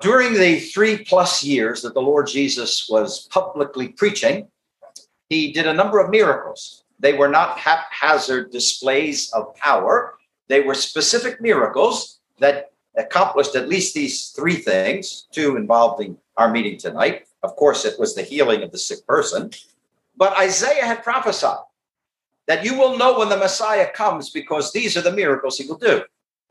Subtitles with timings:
[0.00, 4.48] During the three plus years that the Lord Jesus was publicly preaching,
[5.28, 6.84] he did a number of miracles.
[6.98, 10.14] They were not haphazard displays of power,
[10.48, 16.78] they were specific miracles that accomplished at least these three things, two involving our meeting
[16.78, 17.26] tonight.
[17.42, 19.50] Of course, it was the healing of the sick person.
[20.16, 21.64] But Isaiah had prophesied
[22.46, 25.78] that you will know when the Messiah comes because these are the miracles he will
[25.78, 26.02] do.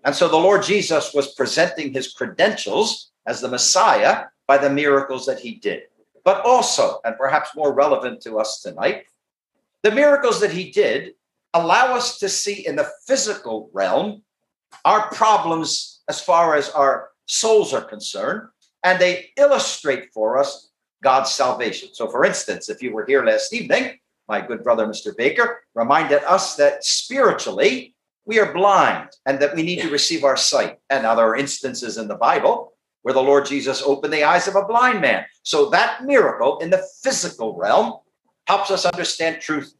[0.06, 5.28] And so the Lord Jesus was presenting his credentials as the Messiah by the miracles
[5.28, 5.84] that he did.
[6.26, 9.06] But also, and perhaps more relevant to us tonight,
[9.84, 11.14] the miracles that he did
[11.54, 14.24] allow us to see in the physical realm
[14.84, 18.50] our problems as far as our souls are concerned,
[18.84, 20.72] and they illustrate for us
[21.04, 21.90] God's salvation.
[21.94, 25.16] So, for instance, if you were here last evening, my good brother, Mr.
[25.16, 30.38] Baker, reminded us that spiritually we are blind and that we need to receive our
[30.38, 30.78] sight.
[30.90, 34.48] And now there are instances in the Bible where the Lord Jesus opened the eyes
[34.48, 35.26] of a blind man.
[35.44, 38.00] So that miracle in the physical realm
[38.48, 39.74] helps us understand truth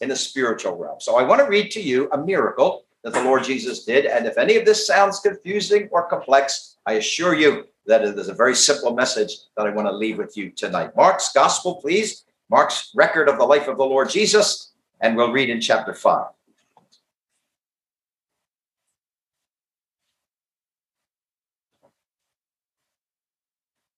[0.00, 1.00] in the spiritual realm.
[1.00, 4.04] So I want to read to you a miracle that the Lord Jesus did.
[4.04, 8.28] And if any of this sounds confusing or complex, I assure you that it is
[8.28, 10.96] a very simple message that I want to leave with you tonight.
[10.96, 12.24] Mark's gospel, please.
[12.50, 16.26] Mark's record of the life of the Lord Jesus, and we'll read in chapter 5.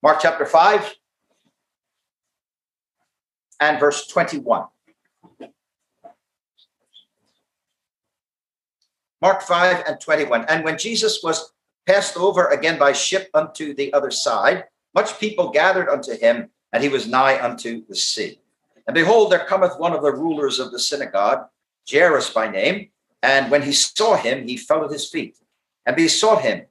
[0.09, 0.95] Mark chapter 5
[3.61, 4.65] and verse 21.
[9.21, 10.47] Mark 5 and 21.
[10.47, 11.53] And when Jesus was
[11.87, 16.83] passed over again by ship unto the other side, much people gathered unto him, and
[16.83, 18.41] he was nigh unto the sea.
[18.87, 21.49] And behold, there cometh one of the rulers of the synagogue,
[21.87, 22.89] Jairus by name,
[23.23, 25.37] and when he saw him, he fell at his feet
[25.85, 26.63] and besought him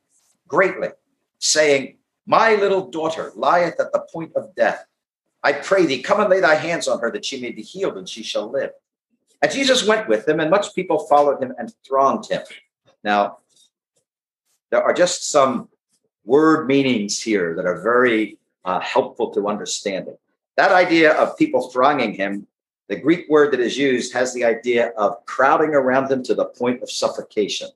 [0.48, 0.90] greatly,
[1.38, 1.98] saying,
[2.28, 4.86] my little daughter lieth at the point of death.
[5.42, 7.98] I pray thee, come and lay thy hands on her that she may be healed
[7.98, 8.72] and she shall live.
[9.42, 12.42] And Jesus went with them, and much people followed him and thronged him.
[13.04, 13.38] Now,
[14.72, 15.70] there are just some
[16.26, 20.18] word meanings here that are very uh, helpful to understanding.
[20.58, 22.48] That idea of people thronging him,
[22.90, 26.46] the Greek word that is used has the idea of crowding around him to the
[26.46, 27.70] point of suffocation.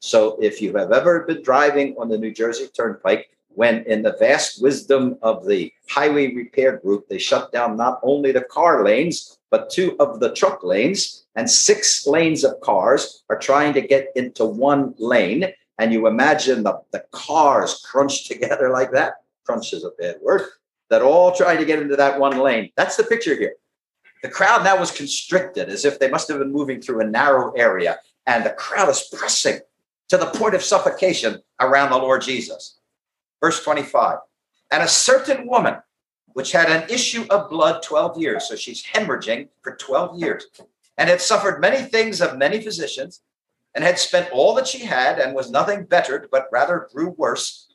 [0.00, 4.16] So if you have ever been driving on the New Jersey Turnpike, when in the
[4.18, 9.38] vast wisdom of the highway repair group, they shut down not only the car lanes,
[9.50, 14.08] but two of the truck lanes, and six lanes of cars are trying to get
[14.16, 15.46] into one lane.
[15.78, 19.14] And you imagine the, the cars crunched together like that.
[19.44, 20.42] Crunch is a bad word.
[20.90, 22.70] That all trying to get into that one lane.
[22.76, 23.54] That's the picture here.
[24.22, 27.52] The crowd now was constricted as if they must have been moving through a narrow
[27.52, 29.60] area, and the crowd is pressing
[30.08, 32.78] to the point of suffocation around the Lord Jesus.
[33.44, 34.20] Verse 25.
[34.70, 35.76] And a certain woman,
[36.28, 40.46] which had an issue of blood 12 years, so she's hemorrhaging for 12 years,
[40.96, 43.20] and had suffered many things of many physicians,
[43.74, 47.68] and had spent all that she had, and was nothing bettered, but rather grew worse.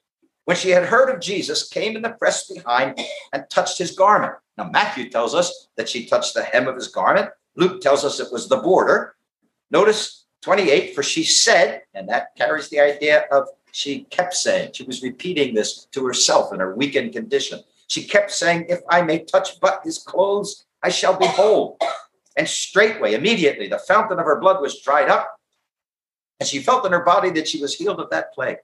[0.45, 2.99] When she had heard of Jesus, came in the press behind
[3.31, 4.33] and touched his garment.
[4.57, 7.29] Now, Matthew tells us that she touched the hem of his garment.
[7.55, 9.17] Luke tells us it was the border.
[9.69, 14.83] Notice 28, for she said, and that carries the idea of she kept saying, she
[14.83, 17.61] was repeating this to herself in her weakened condition.
[17.87, 21.77] She kept saying, If I may touch but his clothes, I shall be whole.
[22.37, 25.35] And straightway, immediately, the fountain of her blood was dried up,
[26.39, 28.57] and she felt in her body that she was healed of that plague.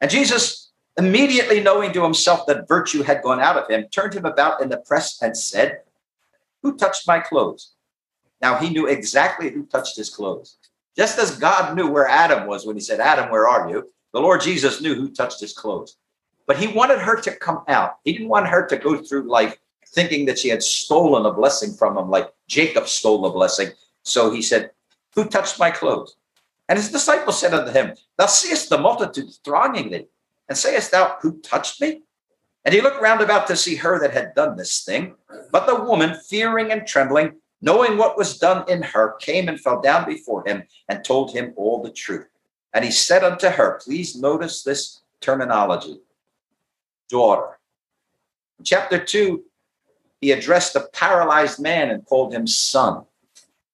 [0.00, 4.24] And Jesus, immediately knowing to himself that virtue had gone out of him, turned him
[4.24, 5.80] about in the press and said,
[6.62, 7.74] Who touched my clothes?
[8.40, 10.56] Now he knew exactly who touched his clothes.
[10.96, 13.90] Just as God knew where Adam was when he said, Adam, where are you?
[14.14, 15.96] The Lord Jesus knew who touched his clothes,
[16.46, 17.96] but he wanted her to come out.
[18.04, 19.56] He didn't want her to go through life
[19.88, 23.70] thinking that she had stolen a blessing from him, like Jacob stole a blessing.
[24.04, 24.70] So he said,
[25.16, 26.14] Who touched my clothes?
[26.68, 30.06] And his disciples said unto him, Thou seest the multitude thronging thee,
[30.48, 32.02] and sayest thou, Who touched me?
[32.64, 35.16] And he looked round about to see her that had done this thing.
[35.50, 39.80] But the woman, fearing and trembling, knowing what was done in her, came and fell
[39.80, 42.28] down before him and told him all the truth.
[42.74, 46.00] And he said unto her, please notice this terminology
[47.08, 47.58] daughter.
[48.58, 49.44] In chapter 2,
[50.20, 53.04] he addressed a paralyzed man and called him son.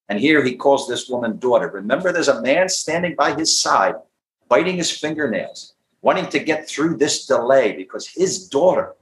[0.08, 1.68] And here he calls this woman daughter.
[1.68, 3.94] Remember, there's a man standing by his side,
[4.48, 8.96] biting his fingernails, wanting to get through this delay because his daughter,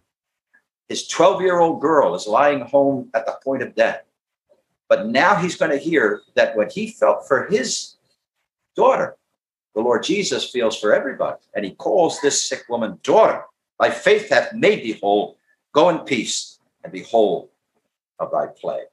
[0.88, 4.02] his 12 year old girl, is lying home at the point of death.
[4.88, 7.94] But now he's going to hear that what he felt for his
[8.76, 9.16] daughter,
[9.78, 11.38] the Lord Jesus feels for everybody.
[11.54, 13.44] And he calls this sick woman daughter.
[13.78, 15.38] Thy faith hath made thee whole.
[15.72, 17.52] Go in peace and be whole
[18.18, 18.88] of thy plague.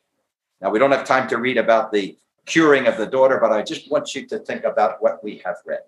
[0.61, 2.15] Now, we don't have time to read about the
[2.45, 5.55] curing of the daughter, but I just want you to think about what we have
[5.65, 5.79] read.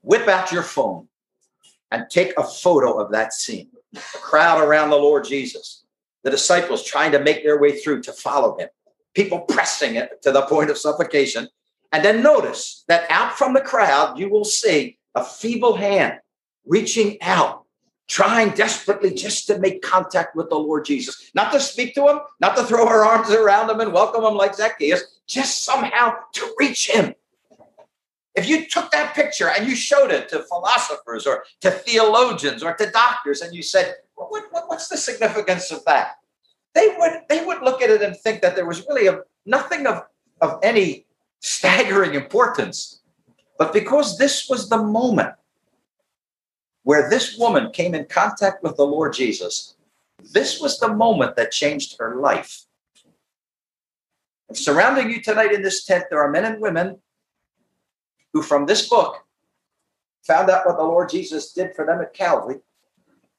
[0.00, 1.08] Whip out your phone
[1.90, 3.68] and take a photo of that scene.
[3.92, 5.84] The crowd around the Lord Jesus,
[6.22, 8.70] the disciples trying to make their way through to follow him,
[9.12, 11.48] people pressing it to the point of suffocation.
[11.92, 16.18] And then notice that out from the crowd, you will see a feeble hand
[16.64, 17.64] reaching out,
[18.08, 22.20] trying desperately just to make contact with the Lord Jesus, not to speak to him,
[22.40, 26.54] not to throw her arms around him and welcome him like Zacchaeus, just somehow to
[26.58, 27.14] reach him.
[28.34, 32.72] If you took that picture and you showed it to philosophers or to theologians or
[32.74, 36.12] to doctors and you said, what, what, what's the significance of that?
[36.74, 39.86] They would, they would look at it and think that there was really a, nothing
[39.86, 40.04] of,
[40.40, 41.06] of any
[41.42, 43.00] staggering importance.
[43.58, 45.34] But because this was the moment
[46.84, 49.74] where this woman came in contact with the Lord Jesus,
[50.32, 52.64] this was the moment that changed her life.
[54.48, 56.98] And surrounding you tonight in this tent, there are men and women
[58.32, 59.24] who, from this book,
[60.22, 62.60] found out what the Lord Jesus did for them at Calvary,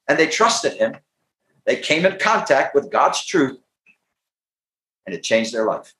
[0.07, 0.97] and they trusted him.
[1.65, 3.59] They came in contact with God's truth,
[5.05, 5.93] and it changed their life.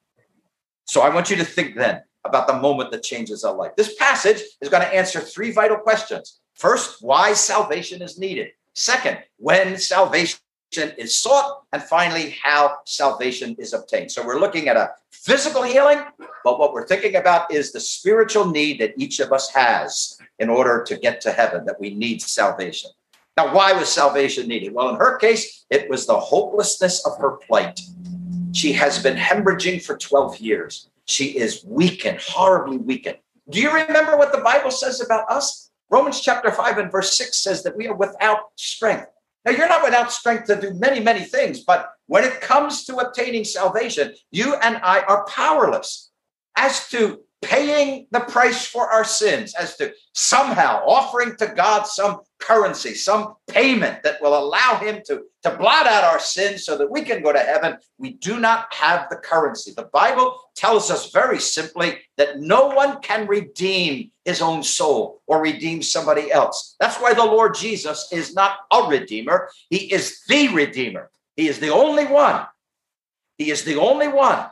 [0.86, 3.76] So I want you to think then about the moment that changes our life.
[3.76, 6.40] This passage is going to answer three vital questions.
[6.54, 8.50] First, why salvation is needed.
[8.74, 10.40] Second, when salvation
[10.78, 11.64] is sought.
[11.72, 14.12] And finally, how salvation is obtained.
[14.12, 16.00] So we're looking at a physical healing,
[16.44, 20.50] but what we're thinking about is the spiritual need that each of us has in
[20.50, 22.92] order to get to heaven, that we need salvation.
[23.38, 24.74] Now, why was salvation needed?
[24.74, 27.80] Well, in her case, it was the hopelessness of her plight.
[28.54, 30.90] She has been hemorrhaging for 12 years.
[31.06, 33.18] She is weakened, horribly weakened.
[33.50, 35.72] Do you remember what the Bible says about us?
[35.90, 39.08] Romans chapter 5 and verse 6 says that we are without strength.
[39.46, 42.98] Now, you're not without strength to do many, many things, but when it comes to
[42.98, 46.12] obtaining salvation, you and I are powerless
[46.56, 52.22] as to paying the price for our sins, as to somehow offering to God some
[52.40, 56.90] currency, some payment that will allow Him to, to blot out our sins so that
[56.90, 57.78] we can go to heaven.
[57.98, 59.74] We do not have the currency.
[59.76, 65.42] The Bible tells us very simply that no one can redeem his own soul or
[65.42, 66.76] redeem somebody else.
[66.80, 71.10] That's why the Lord Jesus is not a redeemer, He is the redeemer.
[71.36, 72.46] He is the only one.
[73.38, 74.46] He is the only one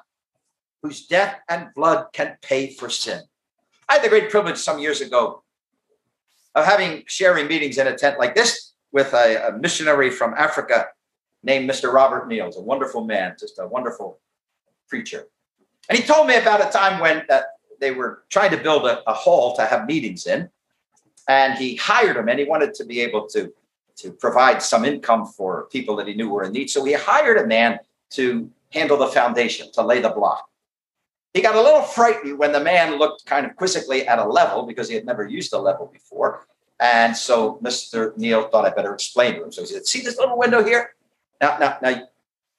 [0.81, 3.21] whose death and blood can pay for sin.
[3.87, 5.43] I had the great privilege some years ago
[6.55, 10.87] of having sharing meetings in a tent like this with a, a missionary from Africa
[11.43, 11.93] named Mr.
[11.93, 14.19] Robert Niels, a wonderful man, just a wonderful
[14.87, 15.27] preacher.
[15.89, 17.41] And he told me about a time when uh,
[17.79, 20.49] they were trying to build a, a hall to have meetings in,
[21.27, 23.53] and he hired him, and he wanted to be able to
[23.97, 26.69] to provide some income for people that he knew were in need.
[26.69, 27.79] So he hired a man
[28.11, 30.49] to handle the foundation, to lay the block.
[31.33, 34.63] He got a little frightened when the man looked kind of quizzically at a level
[34.63, 36.45] because he had never used a level before.
[36.79, 38.17] And so Mr.
[38.17, 39.51] Neil thought I better explain to him.
[39.51, 40.95] So he said, See this little window here?
[41.39, 42.07] Now, now, now,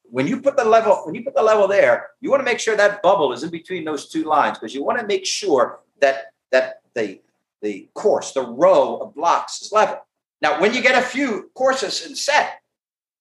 [0.04, 2.60] when you put the level, when you put the level there, you want to make
[2.60, 5.80] sure that bubble is in between those two lines because you want to make sure
[6.00, 7.20] that that the
[7.62, 10.04] the course, the row of blocks is level.
[10.40, 12.60] Now, when you get a few courses in set,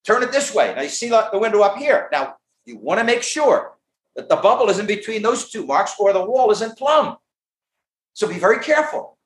[0.03, 0.73] turn it this way.
[0.75, 2.09] Now you see the window up here.
[2.11, 3.73] Now you want to make sure
[4.15, 7.17] that the bubble is in between those two marks or the wall is in plumb.
[8.13, 9.17] So be very careful.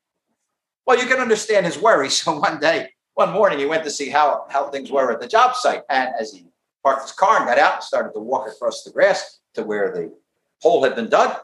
[0.86, 2.10] Well, you can understand his worry.
[2.10, 5.28] So one day, one morning, he went to see how, how things were at the
[5.28, 5.84] job site.
[5.90, 6.46] And as he
[6.84, 9.92] parked his car and got out and started to walk across the grass to where
[9.92, 10.14] the
[10.62, 11.38] hole had been dug.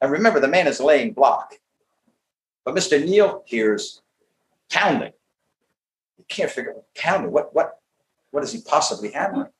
[0.00, 1.54] And remember, the man is laying block.
[2.64, 3.02] But Mr.
[3.04, 4.00] Neil hears
[4.70, 5.12] pounding.
[6.16, 7.32] He can't figure out pounding.
[7.32, 7.78] What, what,
[8.30, 9.50] what is he possibly hammering?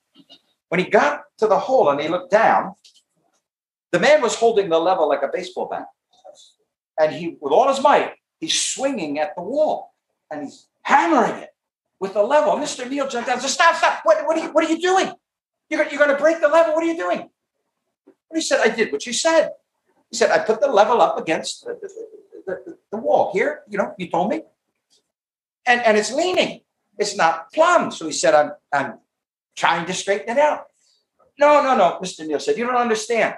[0.71, 2.75] When he got to the hole and he looked down,
[3.91, 5.87] the man was holding the level like a baseball bat.
[6.99, 9.93] And he, with all his might, he's swinging at the wall
[10.31, 11.51] and he's hammering it
[11.99, 12.53] with the level.
[12.55, 12.89] Mr.
[12.89, 14.01] Neil jumped down and said, Stop, stop.
[14.05, 15.13] What, what, are, you, what are you doing?
[15.69, 16.75] You're, you're going to break the level.
[16.75, 17.19] What are you doing?
[17.19, 19.51] And he said, I did what you said.
[20.09, 23.63] He said, I put the level up against the, the, the, the wall here.
[23.69, 24.43] You know, you told me.
[25.67, 26.61] And, and it's leaning.
[26.97, 27.91] It's not plumb.
[27.91, 28.99] So he said, I'm, I'm
[29.57, 30.65] trying to straighten it out.
[31.39, 32.27] No, no, no, Mr.
[32.27, 33.35] Neil said, you don't understand.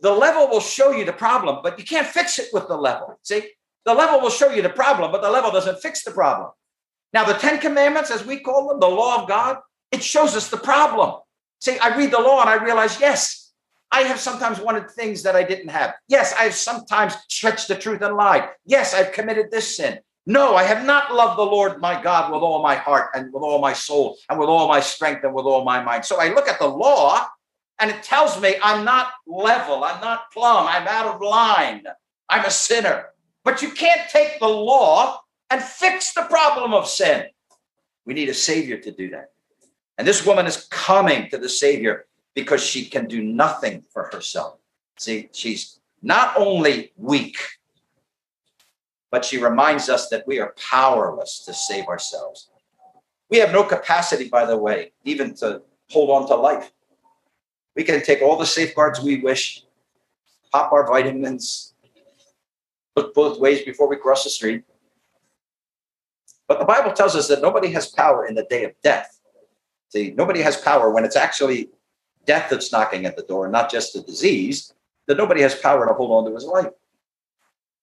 [0.00, 3.18] The level will show you the problem, but you can't fix it with the level.
[3.22, 3.42] See,
[3.84, 6.50] the level will show you the problem, but the level doesn't fix the problem.
[7.12, 9.58] Now, the Ten Commandments, as we call them, the law of God,
[9.92, 11.20] it shows us the problem.
[11.60, 13.52] See, I read the law and I realize, yes,
[13.90, 15.94] I have sometimes wanted things that I didn't have.
[16.08, 18.48] Yes, I have sometimes stretched the truth and lied.
[18.64, 20.00] Yes, I've committed this sin.
[20.28, 23.44] No, I have not loved the Lord my God with all my heart and with
[23.44, 26.04] all my soul and with all my strength and with all my mind.
[26.04, 27.26] So I look at the law
[27.78, 31.84] and it tells me I'm not level, I'm not plumb, I'm out of line,
[32.28, 33.06] I'm a sinner.
[33.44, 37.26] But you can't take the law and fix the problem of sin.
[38.04, 39.30] We need a savior to do that.
[39.96, 44.58] And this woman is coming to the savior because she can do nothing for herself.
[44.98, 47.38] See, she's not only weak,
[49.10, 52.50] but she reminds us that we are powerless to save ourselves.
[53.30, 56.72] We have no capacity, by the way, even to hold on to life.
[57.74, 59.64] We can take all the safeguards we wish,
[60.52, 61.74] pop our vitamins,
[62.94, 64.64] look both ways before we cross the street.
[66.48, 69.20] But the Bible tells us that nobody has power in the day of death.
[69.88, 71.70] See, nobody has power when it's actually
[72.24, 74.72] death that's knocking at the door, not just a disease,
[75.06, 76.72] that nobody has power to hold on to his life.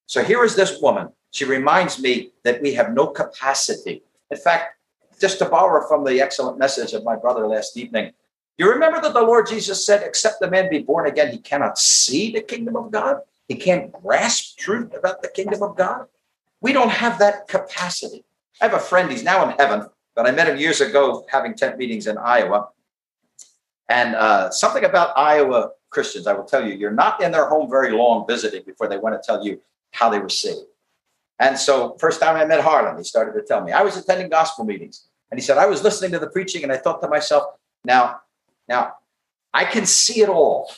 [0.05, 1.10] So here is this woman.
[1.31, 4.03] She reminds me that we have no capacity.
[4.29, 4.77] In fact,
[5.19, 8.12] just to borrow from the excellent message of my brother last evening,
[8.57, 11.79] you remember that the Lord Jesus said, except the man be born again, he cannot
[11.79, 13.22] see the kingdom of God.
[13.48, 16.05] He can't grasp truth about the kingdom of God.
[16.62, 18.24] We don't have that capacity.
[18.62, 21.55] I have a friend, he's now in heaven, but I met him years ago having
[21.55, 22.69] tent meetings in Iowa.
[23.89, 27.69] And uh, something about Iowa Christians, I will tell you, you're not in their home
[27.69, 29.60] very long visiting before they want to tell you
[29.93, 30.67] how they were saved.
[31.39, 34.29] And so, first time I met Harlan, he started to tell me I was attending
[34.29, 37.07] gospel meetings, and he said I was listening to the preaching, and I thought to
[37.07, 37.45] myself,
[37.83, 38.21] now,
[38.67, 38.93] now,
[39.53, 40.71] I can see it all.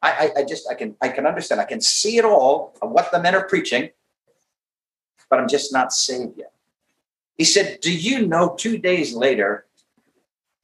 [0.00, 1.60] I, I, I just I can I can understand.
[1.60, 3.90] I can see it all of what the men are preaching,
[5.28, 6.52] but I'm just not saved yet.
[7.36, 9.66] He said, Do you know two days later,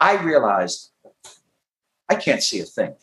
[0.00, 0.90] I realized
[2.08, 2.94] I can't see a thing.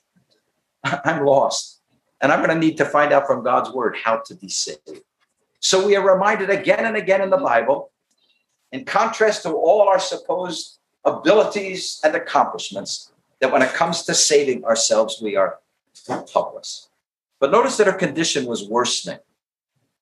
[0.83, 1.74] I'm lost.
[2.21, 5.01] And I'm going to need to find out from God's word how to be saved.
[5.59, 7.91] So we are reminded again and again in the Bible,
[8.71, 14.63] in contrast to all our supposed abilities and accomplishments, that when it comes to saving
[14.63, 15.59] ourselves, we are
[16.07, 16.89] helpless.
[17.39, 19.19] But notice that her condition was worsening.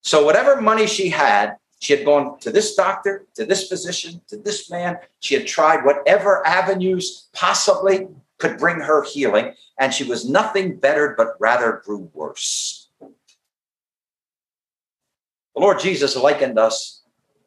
[0.01, 4.38] So whatever money she had, she had gone to this doctor, to this physician, to
[4.38, 4.98] this man.
[5.20, 8.08] She had tried whatever avenues possibly
[8.43, 12.89] could bring her healing, and she was nothing better, but rather grew worse.
[13.00, 17.03] The Lord Jesus likened us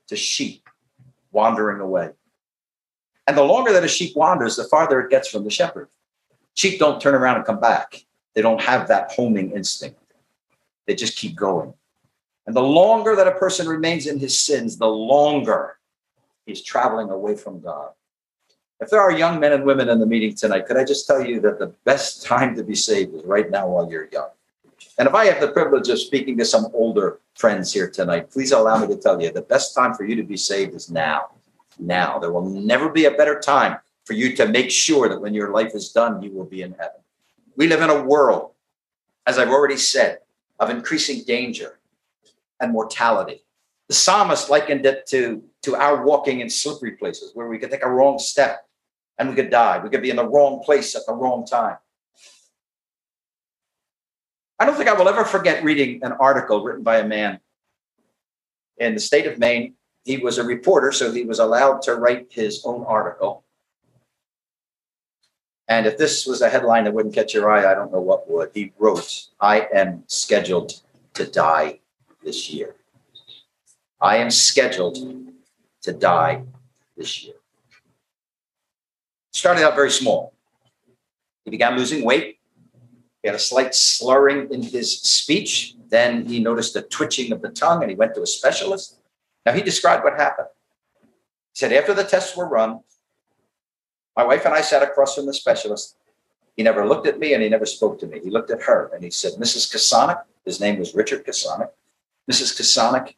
[0.09, 0.67] to sheep
[1.33, 2.13] wandering away.
[3.27, 5.89] And the longer that a sheep wanders, the farther it gets from the shepherd.
[6.55, 8.07] Sheep don't turn around and come back.
[8.35, 10.01] They don't have that homing instinct.
[10.87, 11.75] They just keep going.
[12.47, 15.77] And the longer that a person remains in his sins, the longer
[16.47, 17.91] he's traveling away from God.
[18.79, 21.25] If there are young men and women in the meeting tonight, could I just tell
[21.25, 24.29] you that the best time to be saved is right now while you're young?
[24.99, 28.53] And if I have the privilege of speaking to some older friends here tonight, please
[28.53, 31.31] allow me to tell you the best time for you to be saved is now.
[31.79, 32.19] Now.
[32.19, 35.53] There will never be a better time for you to make sure that when your
[35.53, 37.01] life is done, you will be in heaven.
[37.57, 38.53] We live in a world,
[39.27, 40.19] as I've already said,
[40.61, 41.79] of increasing danger
[42.61, 43.43] and mortality.
[43.89, 47.85] The psalmist likened it to, to our walking in slippery places where we could take
[47.85, 48.66] a wrong step
[49.19, 49.81] and we could die.
[49.83, 51.77] We could be in the wrong place at the wrong time.
[54.59, 57.41] I don't think I will ever forget reading an article written by a man
[58.79, 59.75] in the state of Maine.
[60.05, 63.45] He was a reporter, so he was allowed to write his own article.
[65.69, 68.31] And if this was a headline that wouldn't catch your eye, I don't know what
[68.31, 68.51] would.
[68.55, 70.81] He wrote, I am scheduled
[71.15, 71.81] to die
[72.23, 72.77] this year.
[74.01, 74.99] I am scheduled
[75.83, 76.43] to die
[76.97, 77.36] this year.
[79.37, 80.33] Started out very small.
[81.45, 82.39] He began losing weight.
[83.23, 85.75] He had a slight slurring in his speech.
[85.91, 88.97] Then he noticed a twitching of the tongue and he went to a specialist.
[89.45, 90.49] Now, he described what happened.
[91.03, 92.81] He said, after the tests were run,
[94.17, 95.97] my wife and I sat across from the specialist.
[96.57, 98.21] He never looked at me and he never spoke to me.
[98.25, 99.71] He looked at her and he said, Mrs.
[99.71, 101.69] Kasonic, his name was Richard Kasonic.
[102.33, 102.59] Mrs.
[102.59, 103.17] Kasonic,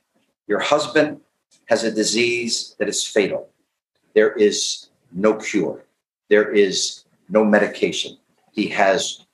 [0.48, 1.20] your husband
[1.66, 3.50] has a disease that is fatal.
[4.14, 5.84] There is no cure,
[6.28, 8.18] there is no medication.
[8.52, 9.26] He has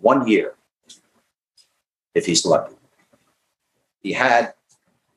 [0.00, 0.54] one year
[2.14, 2.74] if he's lucky.
[4.02, 4.54] He had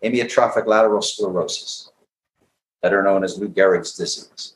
[0.03, 1.91] amyotrophic lateral sclerosis,
[2.81, 4.53] better known as Lou Gehrig's disease.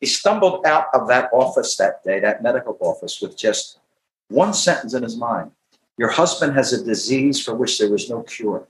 [0.00, 3.78] He stumbled out of that office that day, that medical office, with just
[4.28, 5.50] one sentence in his mind
[5.96, 8.66] Your husband has a disease for which there was no cure.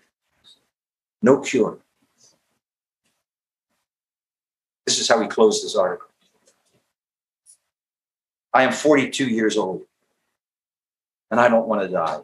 [1.22, 1.78] No cure.
[4.84, 6.08] This is how he closed his article.
[8.54, 9.84] I am 42 years old
[11.30, 12.20] and I don't want to die.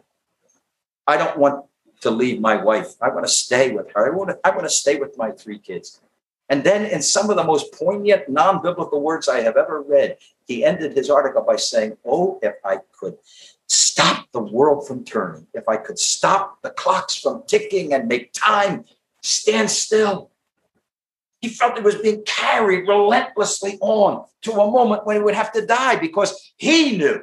[1.05, 1.65] I don't want
[1.99, 2.93] to leave my wife.
[3.01, 4.11] I want to stay with her.
[4.11, 5.99] I want to, I want to stay with my three kids.
[6.49, 10.17] And then, in some of the most poignant, non biblical words I have ever read,
[10.47, 13.17] he ended his article by saying, Oh, if I could
[13.67, 18.33] stop the world from turning, if I could stop the clocks from ticking and make
[18.33, 18.85] time
[19.21, 20.30] stand still.
[21.41, 25.51] He felt he was being carried relentlessly on to a moment when he would have
[25.53, 27.21] to die because he knew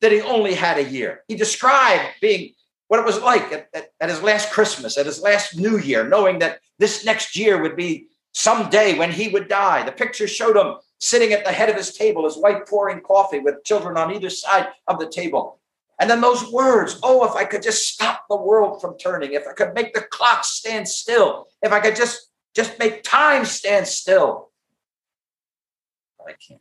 [0.00, 1.22] that he only had a year.
[1.28, 2.52] He described being
[2.88, 6.06] what it was like at, at, at, his last Christmas, at his last New Year,
[6.06, 9.82] knowing that this next year would be some day when he would die.
[9.82, 13.38] The picture showed him sitting at the head of his table, his wife pouring coffee
[13.38, 15.58] with children on either side of the table.
[15.98, 19.46] And then those words, oh, if I could just stop the world from turning, if
[19.46, 23.86] I could make the clock stand still, if I could just just make time stand
[23.86, 24.50] still.
[26.18, 26.60] But I can't.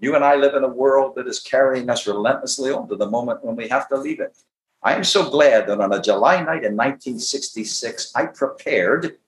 [0.00, 3.10] You and I live in a world that is carrying us relentlessly on to the
[3.10, 4.36] moment when we have to leave it.
[4.80, 9.18] I am so glad that on a July night in 1966, I prepared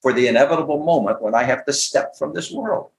[0.00, 2.90] for the inevitable moment when I have to step from this world.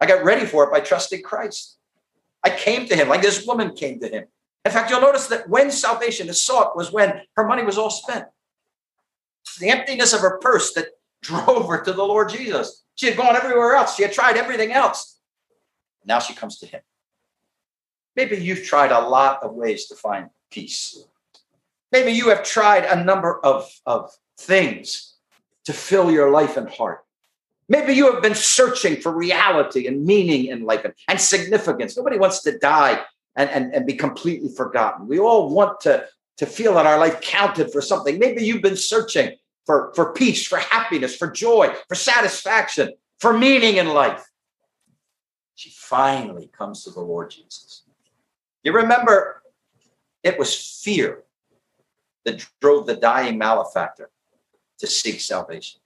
[0.00, 1.76] I got ready for it by trusting Christ.
[2.42, 4.24] I came to him like this woman came to him.
[4.64, 7.90] In fact, you'll notice that when salvation is sought was when her money was all
[7.90, 8.26] spent.
[9.60, 10.88] The emptiness of her purse that
[11.22, 12.84] drove her to the Lord Jesus.
[12.94, 13.96] She had gone everywhere else.
[13.96, 15.18] She had tried everything else.
[16.04, 16.80] Now she comes to him.
[18.16, 21.04] Maybe you've tried a lot of ways to find peace.
[21.92, 25.14] Maybe you have tried a number of, of things
[25.64, 27.04] to fill your life and heart.
[27.68, 31.96] Maybe you have been searching for reality and meaning in life and, and significance.
[31.96, 33.02] Nobody wants to die
[33.36, 35.06] and, and, and be completely forgotten.
[35.06, 36.06] We all want to,
[36.38, 38.18] to feel that our life counted for something.
[38.18, 43.76] Maybe you've been searching for, for peace, for happiness, for joy, for satisfaction, for meaning
[43.76, 44.24] in life.
[45.54, 47.82] She finally comes to the Lord Jesus.
[48.62, 49.42] You remember,
[50.22, 51.24] it was fear
[52.24, 54.10] that drove the dying malefactor
[54.78, 55.80] to seek salvation.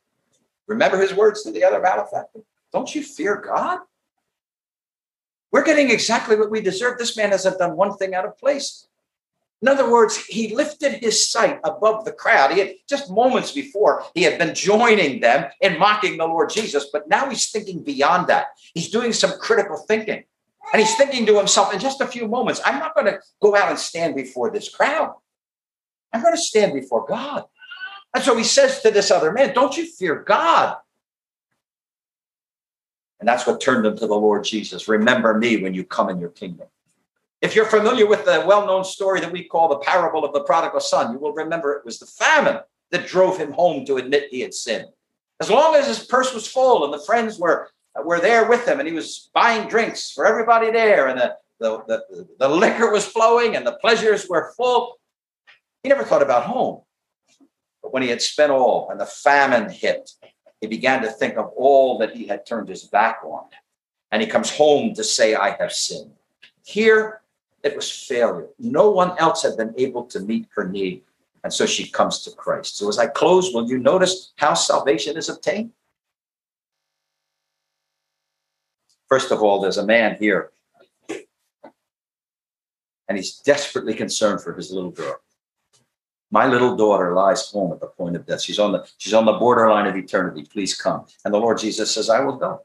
[0.67, 2.41] Remember his words to the other malefactor?
[2.73, 3.81] Don't you fear God?
[5.51, 6.99] We're getting exactly what we deserve.
[6.99, 8.87] This man hasn't done one thing out of place.
[9.63, 12.51] In other words, he lifted his sight above the crowd.
[12.51, 16.89] He had just moments before he had been joining them in mocking the Lord Jesus,
[16.93, 18.47] but now he's thinking beyond that.
[18.75, 20.25] He's doing some critical thinking.
[20.73, 23.55] And he's thinking to himself, in just a few moments, I'm not going to go
[23.55, 25.15] out and stand before this crowd.
[26.13, 27.45] I'm going to stand before God.
[28.15, 30.77] And so he says to this other man, Don't you fear God?
[33.21, 34.89] And that's what turned him to the Lord Jesus.
[34.89, 36.67] Remember me when you come in your kingdom.
[37.43, 40.45] If you're familiar with the well known story that we call the parable of the
[40.45, 42.61] prodigal son, you will remember it was the famine
[42.93, 44.89] that drove him home to admit he had sinned.
[45.41, 47.69] As long as his purse was full and the friends were,
[48.05, 51.83] were there with him and he was buying drinks for everybody there and the, the,
[51.89, 54.99] the, the liquor was flowing and the pleasures were full,
[55.83, 56.83] he never thought about home.
[57.83, 60.13] But when he had spent all and the famine hit,
[60.61, 63.47] he began to think of all that he had turned his back on.
[64.13, 66.13] And he comes home to say, I have sinned.
[66.65, 67.22] Here,
[67.63, 68.49] it was failure.
[68.59, 71.03] No one else had been able to meet her need.
[71.45, 72.77] And so she comes to Christ.
[72.77, 75.73] So as I close, will you notice how salvation is obtained?
[79.09, 80.53] First of all, there's a man here,
[83.09, 85.17] and he's desperately concerned for his little girl.
[86.31, 88.41] My little daughter lies home at the point of death.
[88.41, 90.47] She's on the she's on the borderline of eternity.
[90.51, 91.05] Please come.
[91.27, 92.63] And the Lord Jesus says, I will go.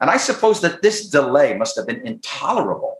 [0.00, 2.98] And I suppose that this delay must have been intolerable.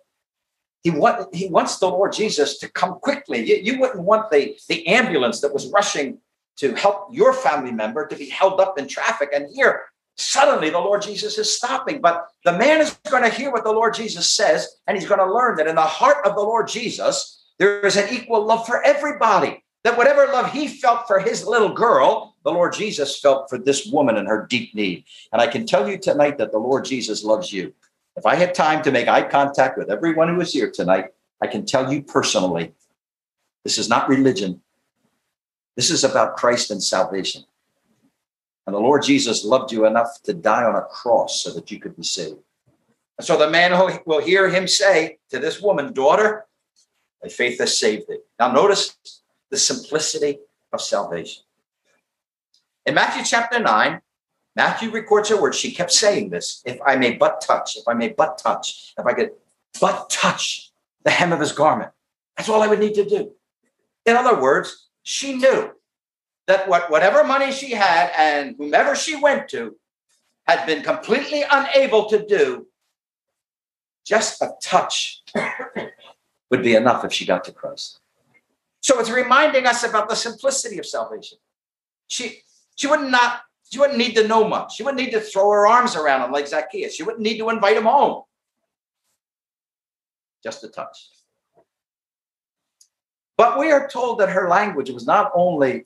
[0.83, 3.45] He, want, he wants the Lord Jesus to come quickly.
[3.45, 6.19] You, you wouldn't want the, the ambulance that was rushing
[6.59, 9.31] to help your family member to be held up in traffic.
[9.33, 9.87] And here,
[10.17, 12.01] suddenly the Lord Jesus is stopping.
[12.01, 15.21] But the man is going to hear what the Lord Jesus says, and he's going
[15.21, 18.67] to learn that in the heart of the Lord Jesus, there is an equal love
[18.67, 23.49] for everybody that whatever love he felt for his little girl, the Lord Jesus felt
[23.49, 25.05] for this woman in her deep need.
[25.33, 27.73] And I can tell you tonight that the Lord Jesus loves you.
[28.19, 31.47] If I had time to make eye contact with everyone who is here tonight, I
[31.47, 32.73] can tell you personally
[33.63, 34.61] this is not religion.
[35.77, 37.45] This is about Christ and salvation.
[38.67, 41.79] And the Lord Jesus loved you enough to die on a cross so that you
[41.79, 42.41] could be saved.
[43.19, 43.71] And so the man
[44.05, 46.47] will hear him say to this woman, Daughter,
[47.23, 48.19] thy faith has saved thee.
[48.41, 48.97] Now, notice
[49.49, 50.41] the simplicity
[50.73, 51.45] of salvation.
[52.85, 54.01] In Matthew chapter 9,
[54.59, 55.57] Matthew records her words.
[55.57, 59.07] She kept saying this if I may but touch, if I may but touch, if
[59.07, 59.31] I could
[59.81, 60.73] but touch
[61.05, 61.93] the hem of his garment.
[62.37, 63.31] That's all I would need to do.
[64.05, 65.71] In other words, she knew
[66.49, 69.77] that what, whatever money she had and whomever she went to
[70.49, 72.67] had been completely unable to do,
[74.05, 75.23] just a touch
[76.51, 78.01] would be enough if she got to Christ.
[78.81, 81.39] So it's reminding us about the simplicity of salvation.
[82.09, 82.43] She
[82.75, 84.77] she would not she wouldn't need to know much.
[84.77, 86.95] She wouldn't need to throw her arms around him like Zacchaeus.
[86.95, 88.23] She wouldn't need to invite him home.
[90.43, 91.09] Just a touch.
[93.37, 95.85] But we are told that her language was not only,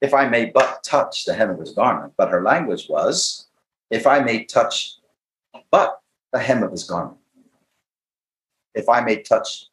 [0.00, 3.48] if I may but touch the hem of his garment, but her language was,
[3.90, 4.94] if I may touch
[5.70, 6.00] but
[6.32, 7.18] the hem of his garment.
[8.74, 9.66] If I may touch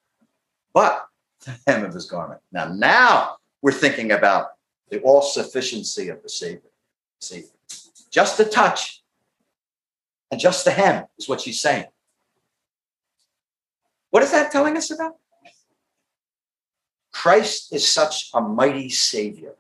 [0.73, 1.07] but
[1.45, 2.41] the hem of his garment.
[2.51, 4.53] Now, now we're thinking about
[4.89, 6.66] the all sufficiency of the Savior.
[7.19, 7.45] See,
[8.11, 9.03] just a touch
[10.31, 11.85] and just the hem is what she's saying.
[14.09, 15.17] What is that telling us about?
[17.11, 19.55] Christ is such a mighty Savior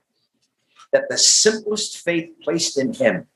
[0.91, 3.27] that the simplest faith placed in Him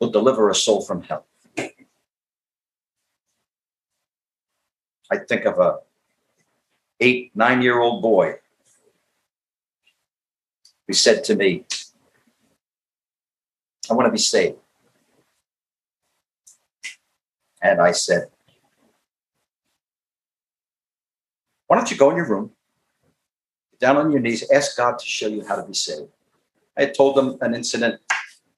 [0.00, 1.26] will deliver a soul from hell.
[5.10, 5.78] I think of a
[7.00, 8.36] eight, nine year old boy
[10.86, 11.64] who said to me,
[13.90, 14.56] I want to be saved.
[17.60, 18.28] And I said,
[21.66, 22.52] Why don't you go in your room,
[23.72, 26.08] get down on your knees, ask God to show you how to be saved?
[26.76, 28.00] I had told them an incident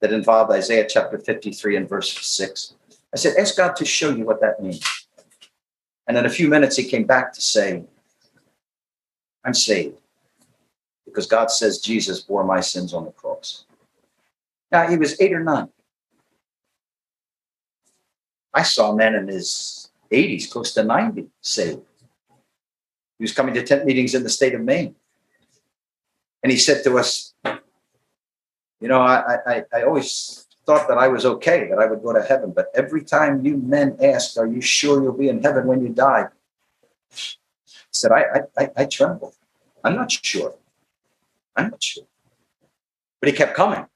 [0.01, 2.75] that involved Isaiah chapter 53 and verse 6.
[3.13, 4.85] I said, Ask God to show you what that means.
[6.07, 7.85] And in a few minutes, he came back to say,
[9.45, 9.97] I'm saved
[11.05, 13.65] because God says Jesus bore my sins on the cross.
[14.73, 15.69] Now, he was eight or nine.
[18.53, 21.83] I saw a man in his 80s, close to 90, saved.
[23.19, 24.95] He was coming to tent meetings in the state of Maine.
[26.43, 31.27] And he said to us, You know, I, I, I always thought that I was
[31.27, 32.53] okay, that I would go to heaven.
[32.53, 35.91] But every time you men ask, Are you sure you'll be in heaven when you
[35.91, 36.29] die?
[37.13, 38.25] I said, I,
[38.57, 39.35] I, I tremble.
[39.85, 40.55] I'm not sure.
[41.57, 42.05] I'm not sure.
[43.21, 43.87] But he kept coming.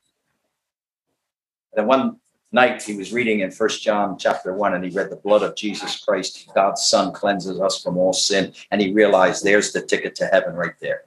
[1.74, 2.20] Then one
[2.52, 5.56] night he was reading in First John chapter 1 and he read the blood of
[5.56, 8.52] Jesus Christ, God's Son cleanses us from all sin.
[8.70, 11.02] And he realized there's the ticket to heaven right there.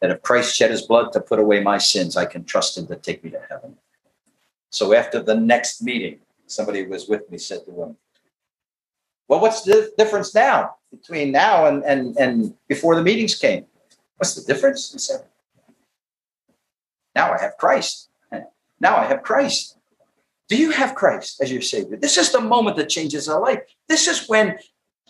[0.00, 2.86] That if Christ shed his blood to put away my sins, I can trust him
[2.88, 3.76] to take me to heaven.
[4.70, 7.96] So after the next meeting, somebody was with me said to him,
[9.28, 13.66] Well, what's the difference now between now and, and, and before the meetings came?
[14.16, 14.92] What's the difference?
[14.92, 15.24] He said,
[17.14, 18.09] Now I have Christ.
[18.80, 19.76] Now I have Christ.
[20.48, 21.96] Do you have Christ as your Savior?
[21.96, 23.60] This is the moment that changes our life.
[23.88, 24.58] This is when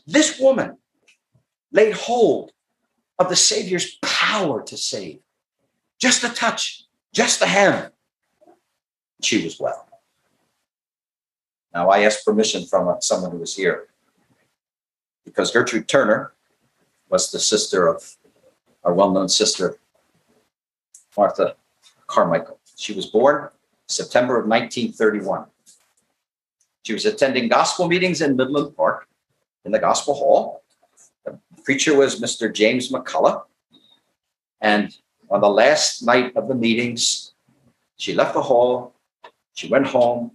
[0.06, 0.76] this woman
[1.72, 2.52] laid hold
[3.18, 5.20] of the Savior's power to save.
[5.98, 7.92] Just a touch, just a hand.
[9.22, 9.88] She was well.
[11.72, 13.88] Now, I asked permission from someone who was here
[15.24, 16.33] because Gertrude Turner
[17.09, 18.16] was the sister of
[18.83, 19.78] our well known sister,
[21.16, 21.54] Martha
[22.06, 22.59] Carmichael.
[22.76, 23.50] She was born
[23.90, 25.46] September of 1931.
[26.83, 29.07] She was attending gospel meetings in Midland Park
[29.64, 30.62] in the Gospel Hall.
[31.24, 32.53] The preacher was Mr.
[32.53, 33.44] James McCullough.
[34.61, 34.96] And
[35.31, 37.33] on the last night of the meetings,
[37.96, 38.94] she left the hall,
[39.55, 40.33] she went home.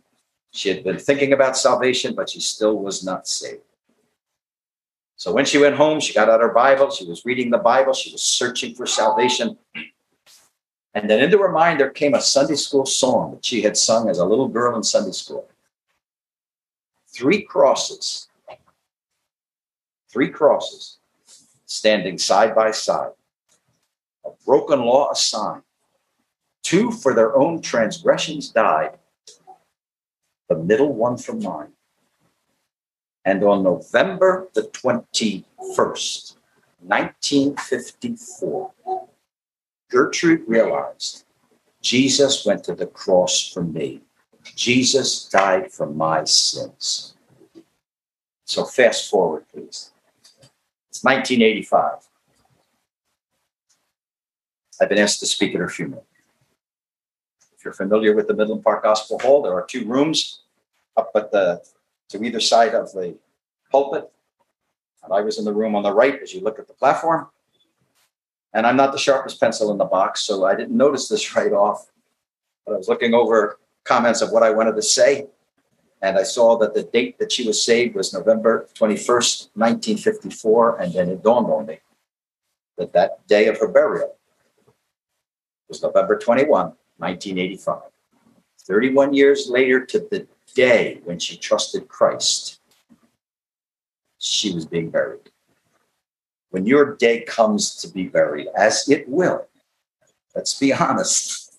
[0.52, 3.64] She had been thinking about salvation, but she still was not saved.
[5.18, 7.94] So when she went home, she got out her Bible, she was reading the Bible,
[7.94, 9.58] she was searching for salvation.
[10.96, 14.10] And then into her mind, there came a Sunday school song that she had sung
[14.10, 15.46] as a little girl in Sunday school.
[17.10, 18.30] Three crosses,
[20.10, 20.98] three crosses
[21.66, 23.12] standing side by side,
[24.26, 25.64] a broken law assigned.
[26.64, 28.98] Two for their own transgressions died,
[30.48, 31.74] the middle one for mine.
[33.26, 36.38] And on November the 21st,
[36.80, 38.72] 1954,
[39.90, 41.26] Gertrude realized
[41.82, 44.02] Jesus went to the cross for me.
[44.56, 47.16] Jesus died for my sins.
[48.46, 49.92] So fast forward, please.
[50.90, 52.08] It's 1985.
[54.82, 56.06] I've been asked to speak at her funeral.
[57.58, 60.42] If you're familiar with the Midland Park Gospel Hall, there are two rooms
[60.98, 61.62] up at the
[62.10, 63.18] to either side of the
[63.72, 64.12] pulpit.
[65.04, 67.28] And I was in the room on the right as you look at the platform.
[68.56, 71.52] And I'm not the sharpest pencil in the box, so I didn't notice this right
[71.52, 71.92] off.
[72.66, 75.28] But I was looking over comments of what I wanted to say.
[76.02, 80.80] And I saw that the date that she was saved was November 21st, 1954.
[80.80, 81.80] And then it dawned on me
[82.78, 84.16] that that day of her burial
[85.68, 87.82] was November 21, 1985.
[88.68, 92.62] 31 years later to the day when she trusted Christ,
[94.18, 95.32] she was being buried.
[96.56, 99.46] When your day comes to be buried, as it will,
[100.34, 101.54] let's be honest,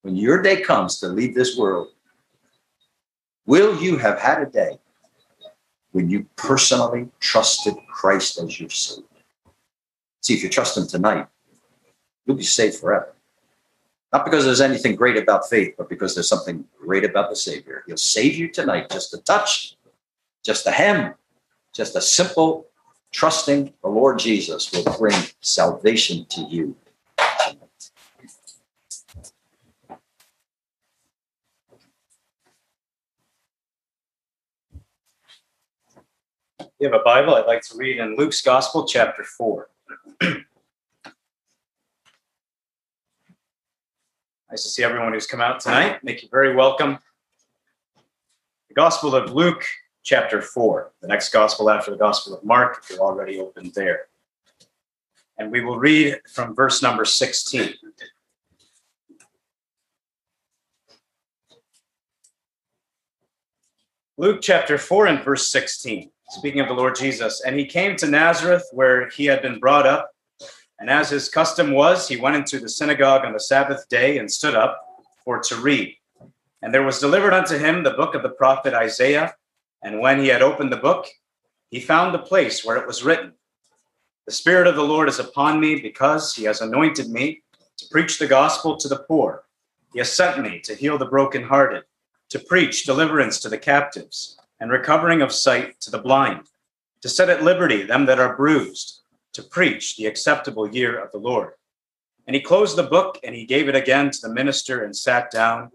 [0.00, 1.88] when your day comes to leave this world,
[3.44, 4.78] will you have had a day
[5.92, 9.04] when you personally trusted Christ as your Savior?
[10.22, 11.26] See, if you trust Him tonight,
[12.24, 13.12] you'll be saved forever.
[14.14, 17.84] Not because there's anything great about faith, but because there's something great about the Savior.
[17.86, 18.88] He'll save you tonight.
[18.88, 19.76] Just a touch,
[20.42, 21.16] just a hem,
[21.74, 22.69] just a simple
[23.12, 26.76] trusting the Lord Jesus will bring salvation to you.
[36.78, 37.34] You have a Bible?
[37.34, 39.68] I'd like to read in Luke's Gospel, chapter 4.
[44.50, 46.02] Nice to see everyone who's come out tonight.
[46.02, 46.98] Make you very welcome.
[48.68, 49.64] The Gospel of Luke,
[50.02, 54.06] chapter 4, the next Gospel after the Gospel of Mark, if you're already open there.
[55.38, 57.74] And we will read from verse number 16.
[64.18, 67.42] Luke chapter 4 and verse 16, speaking of the Lord Jesus.
[67.44, 70.10] And he came to Nazareth where he had been brought up
[70.80, 74.32] and as his custom was, he went into the synagogue on the Sabbath day and
[74.32, 74.80] stood up
[75.22, 75.94] for to read.
[76.62, 79.34] And there was delivered unto him the book of the prophet Isaiah.
[79.82, 81.06] And when he had opened the book,
[81.70, 83.32] he found the place where it was written
[84.26, 87.42] The Spirit of the Lord is upon me because he has anointed me
[87.78, 89.44] to preach the gospel to the poor.
[89.92, 91.84] He has sent me to heal the brokenhearted,
[92.28, 96.46] to preach deliverance to the captives, and recovering of sight to the blind,
[97.00, 99.00] to set at liberty them that are bruised
[99.32, 101.54] to preach the acceptable year of the Lord.
[102.26, 105.30] And he closed the book and he gave it again to the minister and sat
[105.30, 105.70] down.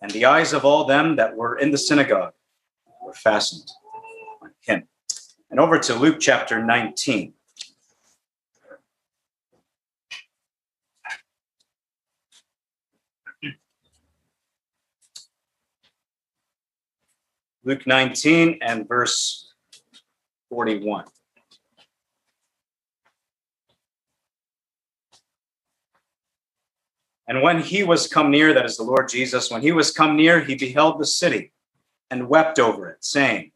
[0.00, 2.32] And the eyes of all them that were in the synagogue
[3.04, 3.70] were fastened
[4.42, 4.88] on him.
[5.50, 7.34] And over to Luke chapter 19.
[17.66, 19.54] Luke 19 and verse
[20.50, 21.04] 41.
[27.26, 30.14] And when he was come near, that is the Lord Jesus, when he was come
[30.14, 31.53] near, he beheld the city
[32.14, 33.50] and wept over it, saying,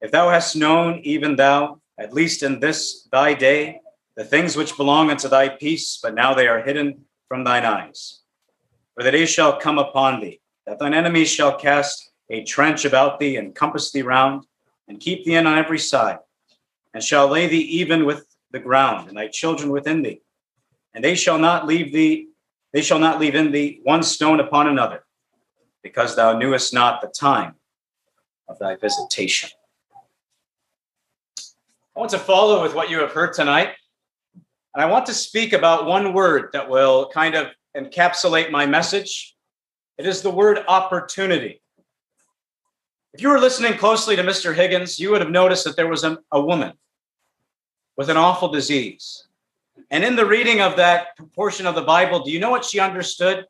[0.00, 3.80] If thou hast known, even thou, at least in this thy day,
[4.16, 8.20] the things which belong unto thy peace, but now they are hidden from thine eyes.
[8.94, 13.20] For the day shall come upon thee, that thine enemies shall cast a trench about
[13.20, 14.46] thee and compass thee round,
[14.88, 16.20] and keep thee in on every side,
[16.94, 20.22] and shall lay thee even with the ground, and thy children within thee.
[20.94, 22.28] And they shall not leave thee
[22.72, 25.04] they shall not leave in thee one stone upon another,
[25.82, 27.54] because thou knewest not the time
[28.48, 29.50] of thy visitation.
[31.96, 33.70] I want to follow with what you have heard tonight.
[34.74, 39.36] And I want to speak about one word that will kind of encapsulate my message.
[39.98, 41.62] It is the word opportunity.
[43.12, 44.52] If you were listening closely to Mr.
[44.52, 46.72] Higgins, you would have noticed that there was a, a woman
[47.96, 49.28] with an awful disease.
[49.90, 52.80] And in the reading of that portion of the Bible, do you know what she
[52.80, 53.46] understood?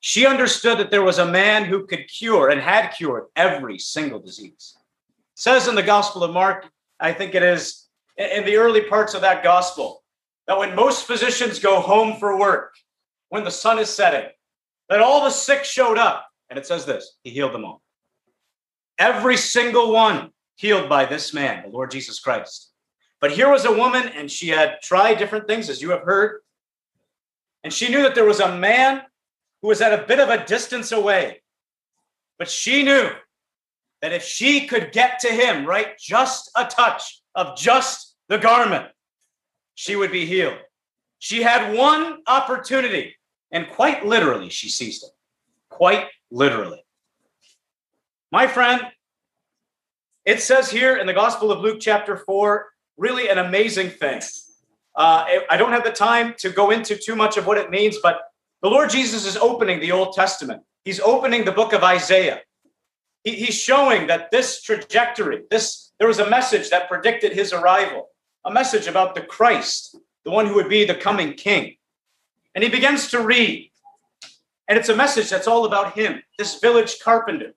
[0.00, 4.20] She understood that there was a man who could cure and had cured every single
[4.20, 4.76] disease.
[4.76, 6.66] It says in the Gospel of Mark,
[7.00, 10.02] I think it is in the early parts of that gospel,
[10.46, 12.74] that when most physicians go home for work,
[13.28, 14.28] when the sun is setting,
[14.88, 16.26] that all the sick showed up.
[16.50, 17.82] And it says this He healed them all.
[18.98, 22.72] Every single one healed by this man, the Lord Jesus Christ.
[23.20, 26.40] But here was a woman, and she had tried different things, as you have heard.
[27.62, 29.02] And she knew that there was a man
[29.62, 31.42] who was at a bit of a distance away.
[32.38, 33.10] But she knew
[34.02, 38.86] that if she could get to him, right, just a touch of just the garment,
[39.74, 40.58] she would be healed.
[41.18, 43.16] She had one opportunity,
[43.50, 45.10] and quite literally, she seized it.
[45.68, 46.84] Quite literally.
[48.30, 48.82] My friend,
[50.24, 52.66] it says here in the Gospel of Luke, chapter 4,
[52.96, 54.20] really an amazing thing.
[54.94, 57.98] Uh, I don't have the time to go into too much of what it means,
[58.02, 58.20] but
[58.62, 60.62] the Lord Jesus is opening the Old Testament.
[60.84, 62.40] He's opening the book of Isaiah.
[63.24, 68.08] He, he's showing that this trajectory, this there was a message that predicted his arrival,
[68.44, 71.76] a message about the Christ, the one who would be the coming King.
[72.54, 73.70] And he begins to read,
[74.68, 77.54] and it's a message that's all about him, this village carpenter.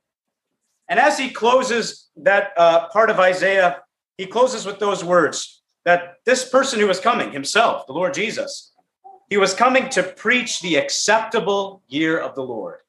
[0.90, 3.82] And as he closes that uh, part of Isaiah
[4.22, 8.71] he closes with those words that this person who is coming, himself, the Lord Jesus,
[9.32, 12.80] he was coming to preach the acceptable year of the Lord,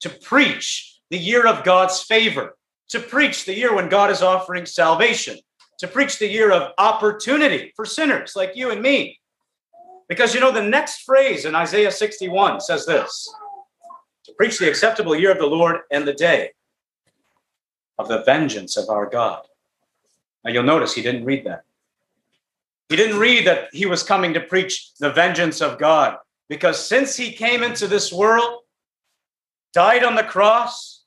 [0.00, 2.56] to preach the year of God's favor,
[2.88, 5.36] to preach the year when God is offering salvation,
[5.80, 9.20] to preach the year of opportunity for sinners like you and me.
[10.08, 13.30] Because you know, the next phrase in Isaiah 61 says this
[14.24, 16.52] to preach the acceptable year of the Lord and the day
[17.98, 19.42] of the vengeance of our God.
[20.42, 21.64] Now you'll notice he didn't read that.
[22.88, 26.18] He didn't read that he was coming to preach the vengeance of God
[26.48, 28.60] because since he came into this world,
[29.74, 31.04] died on the cross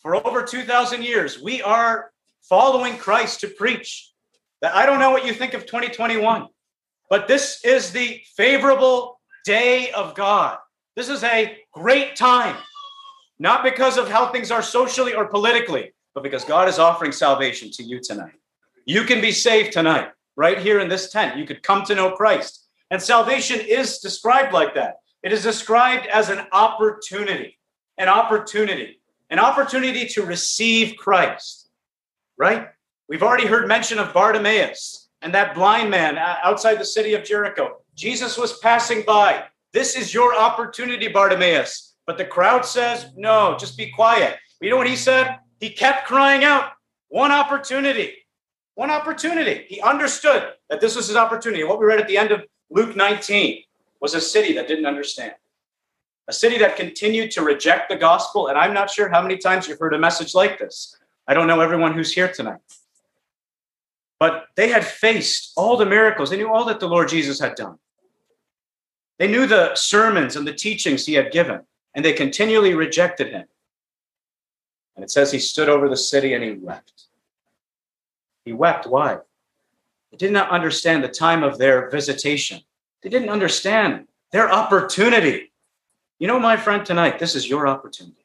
[0.00, 2.10] for over 2,000 years, we are
[2.42, 4.10] following Christ to preach.
[4.60, 6.46] That I don't know what you think of 2021,
[7.10, 10.58] but this is the favorable day of God.
[10.96, 12.56] This is a great time,
[13.38, 17.70] not because of how things are socially or politically, but because God is offering salvation
[17.72, 18.34] to you tonight.
[18.86, 21.36] You can be saved tonight, right here in this tent.
[21.36, 22.66] You could come to know Christ.
[22.90, 24.96] And salvation is described like that.
[25.22, 27.58] It is described as an opportunity,
[27.98, 31.70] an opportunity, an opportunity to receive Christ,
[32.36, 32.68] right?
[33.08, 37.78] We've already heard mention of Bartimaeus and that blind man outside the city of Jericho.
[37.94, 39.44] Jesus was passing by.
[39.72, 41.94] This is your opportunity, Bartimaeus.
[42.06, 44.36] But the crowd says, no, just be quiet.
[44.60, 45.38] You know what he said?
[45.58, 46.72] He kept crying out,
[47.08, 48.23] one opportunity,
[48.74, 49.64] one opportunity.
[49.68, 51.64] He understood that this was his opportunity.
[51.64, 53.62] What we read at the end of Luke 19
[54.00, 55.34] was a city that didn't understand,
[56.28, 58.48] a city that continued to reject the gospel.
[58.48, 60.96] And I'm not sure how many times you've heard a message like this.
[61.26, 62.60] I don't know everyone who's here tonight.
[64.18, 67.54] But they had faced all the miracles, they knew all that the Lord Jesus had
[67.54, 67.78] done.
[69.18, 71.60] They knew the sermons and the teachings he had given,
[71.94, 73.44] and they continually rejected him.
[74.96, 77.03] And it says he stood over the city and he wept.
[78.44, 78.86] He wept.
[78.86, 79.18] Why?
[80.10, 82.60] They did not understand the time of their visitation.
[83.02, 85.52] They didn't understand their opportunity.
[86.18, 88.24] You know, my friend, tonight, this is your opportunity.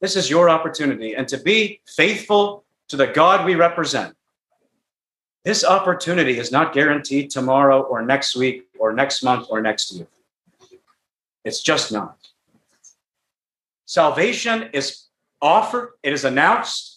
[0.00, 1.14] This is your opportunity.
[1.14, 4.14] And to be faithful to the God we represent,
[5.44, 10.08] this opportunity is not guaranteed tomorrow or next week or next month or next year.
[11.44, 12.18] It's just not.
[13.84, 15.04] Salvation is
[15.40, 16.95] offered, it is announced,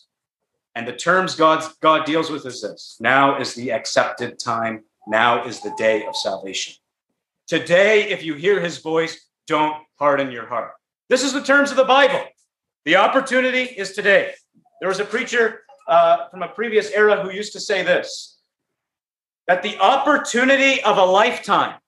[0.76, 5.46] and the terms God's, God deals with is this now is the accepted time, now
[5.46, 6.76] is the day of salvation.
[7.48, 10.74] Today, if you hear his voice, don't harden your heart.
[11.10, 12.24] This is the terms of the Bible.
[12.86, 14.34] The opportunity is today.
[14.80, 18.38] There was a preacher uh, from a previous era who used to say this
[19.48, 21.80] that the opportunity of a lifetime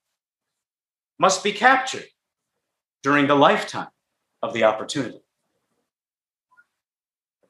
[1.20, 2.06] must be captured
[3.04, 3.89] during the lifetime
[4.41, 5.20] of the opportunity.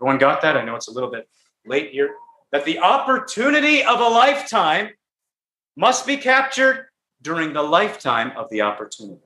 [0.01, 0.57] Everyone got that?
[0.57, 1.29] I know it's a little bit
[1.63, 2.15] late here.
[2.51, 4.89] That the opportunity of a lifetime
[5.77, 6.87] must be captured
[7.21, 9.21] during the lifetime of the opportunity.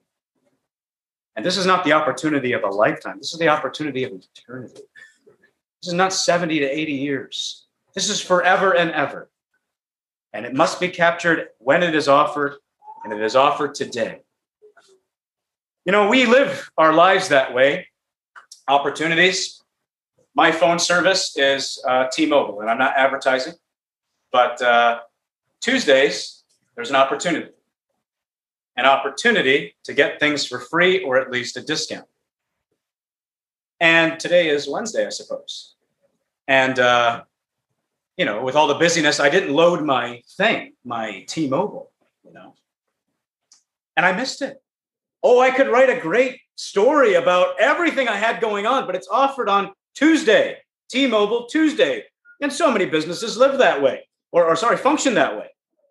[1.37, 4.81] And this is not the opportunity of a lifetime, this is the opportunity of eternity.
[5.81, 7.65] This is not 70 to 80 years.
[7.93, 9.29] This is forever and ever.
[10.33, 12.55] And it must be captured when it is offered,
[13.03, 14.19] and it is offered today.
[15.85, 17.87] You know, we live our lives that way.
[18.67, 19.61] Opportunities,
[20.35, 23.53] my phone service is uh, T-Mobile, and I'm not advertising,
[24.31, 24.99] but uh,
[25.61, 26.43] Tuesdays
[26.75, 27.49] there's an opportunity,
[28.75, 32.05] an opportunity to get things for free or at least a discount.
[33.79, 35.75] And today is Wednesday, I suppose.
[36.47, 37.23] And uh,
[38.17, 41.91] you know, with all the busyness, I didn't load my thing, my T-Mobile,
[42.25, 42.55] you know,
[43.95, 44.61] and I missed it.
[45.23, 49.07] Oh, I could write a great story about everything I had going on, but it's
[49.07, 50.57] offered on Tuesday,
[50.89, 52.03] T Mobile Tuesday.
[52.41, 55.47] And so many businesses live that way, or, or sorry, function that way.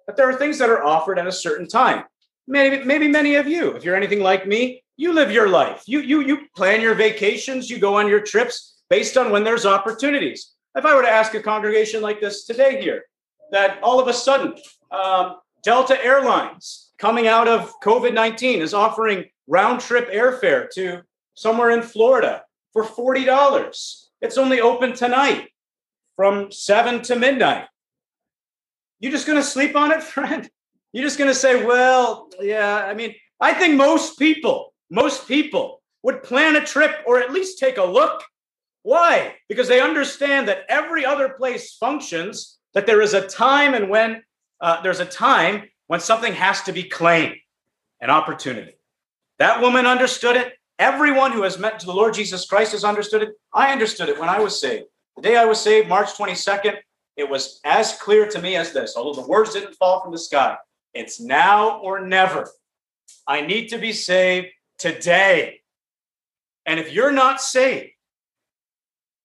[0.07, 2.05] But there are things that are offered at a certain time.
[2.47, 5.83] Maybe, maybe many of you, if you're anything like me, you live your life.
[5.87, 9.65] You, you, you plan your vacations, you go on your trips based on when there's
[9.65, 10.53] opportunities.
[10.77, 13.05] If I were to ask a congregation like this today here,
[13.51, 14.55] that all of a sudden
[14.91, 21.03] um, Delta Airlines coming out of COVID 19 is offering round trip airfare to
[21.35, 22.43] somewhere in Florida
[22.75, 24.03] for $40.
[24.21, 25.49] It's only open tonight
[26.17, 27.67] from 7 to midnight.
[29.01, 30.49] You're just going to sleep on it, friend?
[30.93, 35.83] You're just going to say, well, yeah, I mean, I think most people, most people
[36.03, 38.23] would plan a trip or at least take a look.
[38.83, 39.37] Why?
[39.49, 44.23] Because they understand that every other place functions, that there is a time and when
[44.61, 47.37] uh, there's a time when something has to be claimed,
[48.01, 48.75] an opportunity.
[49.39, 50.55] That woman understood it.
[50.79, 53.35] Everyone who has met the Lord Jesus Christ has understood it.
[53.53, 54.87] I understood it when I was saved.
[55.17, 56.77] The day I was saved, March 22nd,
[57.17, 60.19] it was as clear to me as this, although the words didn't fall from the
[60.19, 60.57] sky.
[60.93, 62.49] It's now or never.
[63.27, 64.49] I need to be saved
[64.79, 65.61] today.
[66.67, 67.93] And if you're not saved,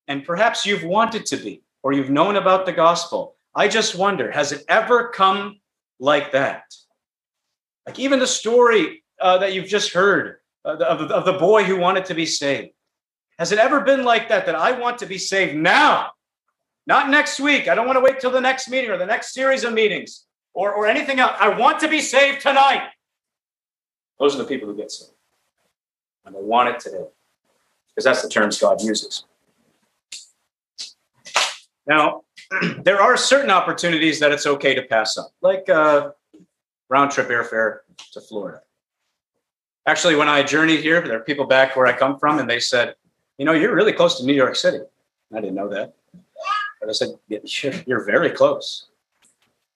[0.08, 4.32] and perhaps you've wanted to be, or you've known about the gospel, I just wonder
[4.32, 5.60] has it ever come
[6.00, 6.64] like that?
[7.88, 12.06] Like even the story uh, that you've just heard of, of the boy who wanted
[12.06, 12.72] to be saved.
[13.38, 14.46] Has it ever been like that?
[14.46, 16.12] That I want to be saved now,
[16.86, 17.68] not next week.
[17.68, 20.26] I don't want to wait till the next meeting or the next series of meetings
[20.54, 21.38] or, or anything else.
[21.40, 22.90] I want to be saved tonight.
[24.20, 25.14] Those are the people who get saved.
[26.26, 27.06] And they want it today
[27.90, 29.24] because that's the terms God uses.
[31.88, 32.24] Now,
[32.84, 36.12] there are certain opportunities that it's okay to pass up, like uh,
[36.90, 37.80] round trip airfare
[38.14, 38.62] to Florida.
[39.90, 42.60] Actually, when I journeyed here, there are people back where I come from, and they
[42.60, 42.94] said,
[43.40, 44.82] You know, you're really close to New York City.
[45.34, 45.96] I didn't know that.
[46.80, 47.10] But I said,
[47.88, 48.86] You're very close.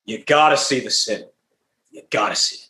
[0.06, 1.26] You got to see the city.
[1.90, 2.70] You got to see it.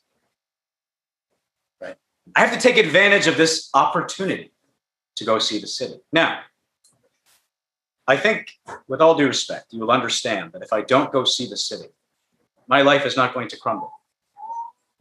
[1.85, 1.95] Right?
[2.33, 4.53] I have to take advantage of this opportunity
[5.17, 5.95] to go see the city.
[6.13, 6.39] Now,
[8.07, 8.53] I think,
[8.87, 11.89] with all due respect, you will understand that if I don't go see the city,
[12.69, 13.91] my life is not going to crumble.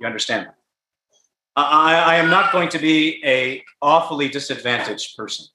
[0.01, 0.57] You understand that?
[1.55, 5.47] I, I am not going to be a awfully disadvantaged person.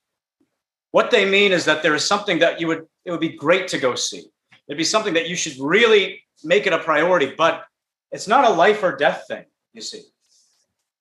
[0.91, 3.68] What they mean is that there is something that you would it would be great
[3.70, 4.26] to go see.
[4.68, 7.64] It'd be something that you should really make it a priority, but
[8.12, 10.04] it's not a life or death thing, you see.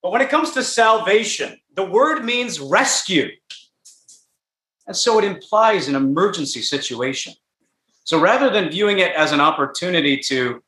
[0.03, 3.29] But when it comes to salvation, the word means rescue.
[4.87, 7.35] And so it implies an emergency situation.
[8.05, 10.63] So rather than viewing it as an opportunity to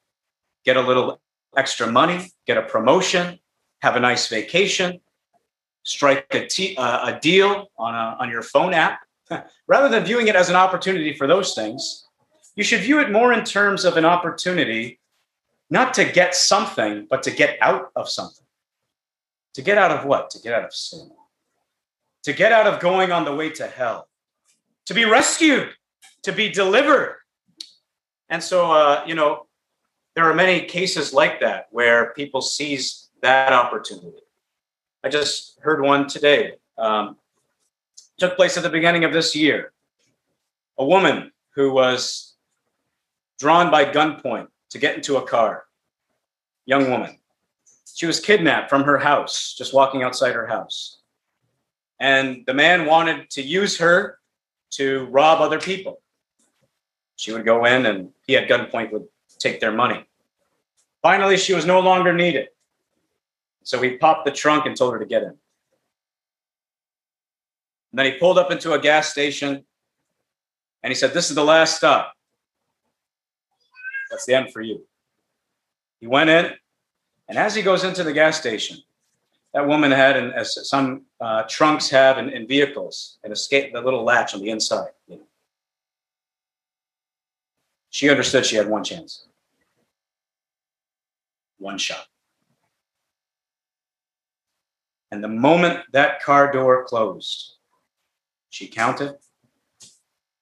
[0.65, 1.21] get a little
[1.57, 3.39] extra money, get a promotion,
[3.81, 5.01] have a nice vacation,
[5.83, 9.01] strike a, t- uh, a deal on, a, on your phone app,
[9.67, 12.07] rather than viewing it as an opportunity for those things,
[12.57, 14.99] you should view it more in terms of an opportunity
[15.71, 18.45] not to get something, but to get out of something.
[19.55, 20.31] To get out of what?
[20.31, 21.11] To get out of sin.
[22.25, 24.09] To get out of going on the way to hell.
[24.87, 25.71] To be rescued.
[26.23, 27.17] To be delivered.
[28.29, 29.47] And so, uh, you know,
[30.15, 34.19] there are many cases like that where people seize that opportunity.
[35.05, 36.55] I just heard one today.
[36.77, 37.17] Um,
[38.19, 39.73] took place at the beginning of this year.
[40.79, 42.35] A woman who was
[43.39, 45.65] drawn by gunpoint to get into a car,
[46.67, 47.19] young woman.
[47.95, 50.99] She was kidnapped from her house, just walking outside her house.
[52.01, 54.19] And the man wanted to use her
[54.71, 56.01] to rob other people.
[57.17, 59.09] She would go in and he at gunpoint would
[59.39, 60.05] take their money.
[61.03, 62.49] Finally, she was no longer needed.
[63.69, 65.29] So he popped the trunk and told her to get in.
[65.29, 65.39] And
[67.93, 69.63] then he pulled up into a gas station
[70.83, 72.15] and he said, This is the last stop.
[74.11, 74.87] That's the end for you.
[76.01, 76.51] He went in,
[77.29, 78.79] and as he goes into the gas station,
[79.53, 83.83] that woman had, and as some uh, trunks have in, in, vehicles, an escape, the
[83.83, 84.93] little latch on the inside.
[85.09, 85.27] You know.
[87.91, 89.27] She understood she had one chance,
[91.59, 92.07] one shot.
[95.11, 97.55] And the moment that car door closed,
[98.51, 99.17] she counted,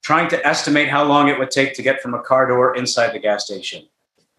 [0.03, 3.13] trying to estimate how long it would take to get from a car door inside
[3.13, 3.89] the gas station.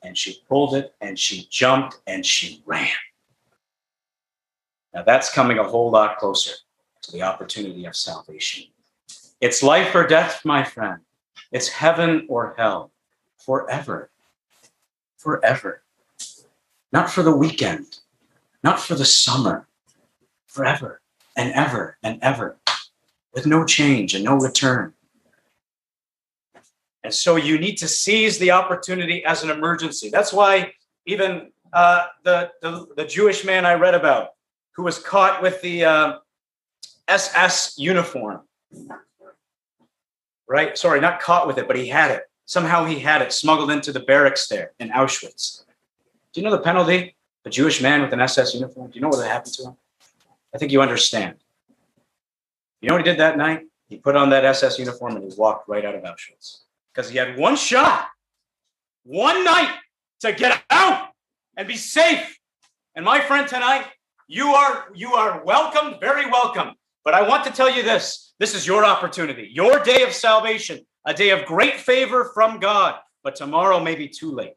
[0.03, 2.89] And she pulled it and she jumped and she ran.
[4.93, 6.53] Now that's coming a whole lot closer
[7.03, 8.65] to the opportunity of salvation.
[9.39, 11.01] It's life or death, my friend.
[11.51, 12.91] It's heaven or hell
[13.37, 14.09] forever.
[15.17, 15.83] Forever.
[16.91, 17.99] Not for the weekend,
[18.63, 19.67] not for the summer,
[20.57, 21.01] forever
[21.35, 22.57] and ever and ever
[23.33, 24.93] with no change and no return.
[27.03, 30.09] And so you need to seize the opportunity as an emergency.
[30.09, 30.73] That's why
[31.05, 34.29] even uh, the, the, the, Jewish man I read about
[34.71, 36.17] who was caught with the uh,
[37.07, 38.41] SS uniform,
[40.47, 40.77] right?
[40.77, 42.23] Sorry, not caught with it, but he had it.
[42.45, 45.63] Somehow he had it smuggled into the barracks there in Auschwitz.
[46.33, 47.15] Do you know the penalty?
[47.45, 48.89] A Jewish man with an SS uniform?
[48.89, 49.77] Do you know what happened to him?
[50.53, 51.35] I think you understand.
[52.81, 53.61] You know what he did that night?
[53.87, 56.59] He put on that SS uniform and he walked right out of Auschwitz
[56.93, 58.07] because he had one shot,
[59.03, 59.73] one night
[60.21, 61.09] to get out
[61.55, 62.37] and be safe.
[62.95, 63.85] And my friend, tonight,
[64.27, 66.73] you are you are welcome, very welcome.
[67.05, 70.79] But I want to tell you this: this is your opportunity, your day of salvation,
[71.05, 72.95] a day of great favor from God.
[73.23, 74.53] But tomorrow may be too late.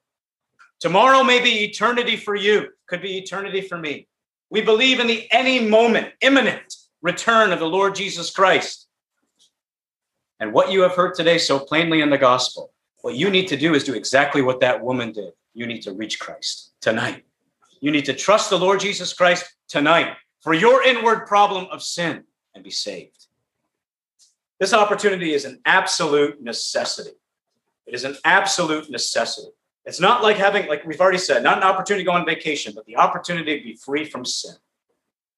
[0.81, 4.09] Tomorrow may be eternity for you, could be eternity for me.
[4.51, 8.89] We believe in the any moment, imminent return of the Lord Jesus Christ.
[10.41, 12.73] And what you have heard today so plainly in the gospel,
[13.03, 15.33] what you need to do is do exactly what that woman did.
[15.55, 17.25] You need to reach Christ tonight.
[17.81, 22.25] You need to trust the Lord Jesus Christ tonight for your inward problem of sin
[22.55, 23.27] and be saved.
[24.59, 27.17] This opportunity is an absolute necessity.
[27.87, 29.49] It is an absolute necessity.
[29.91, 32.73] It's not like having, like we've already said, not an opportunity to go on vacation,
[32.77, 34.55] but the opportunity to be free from sin.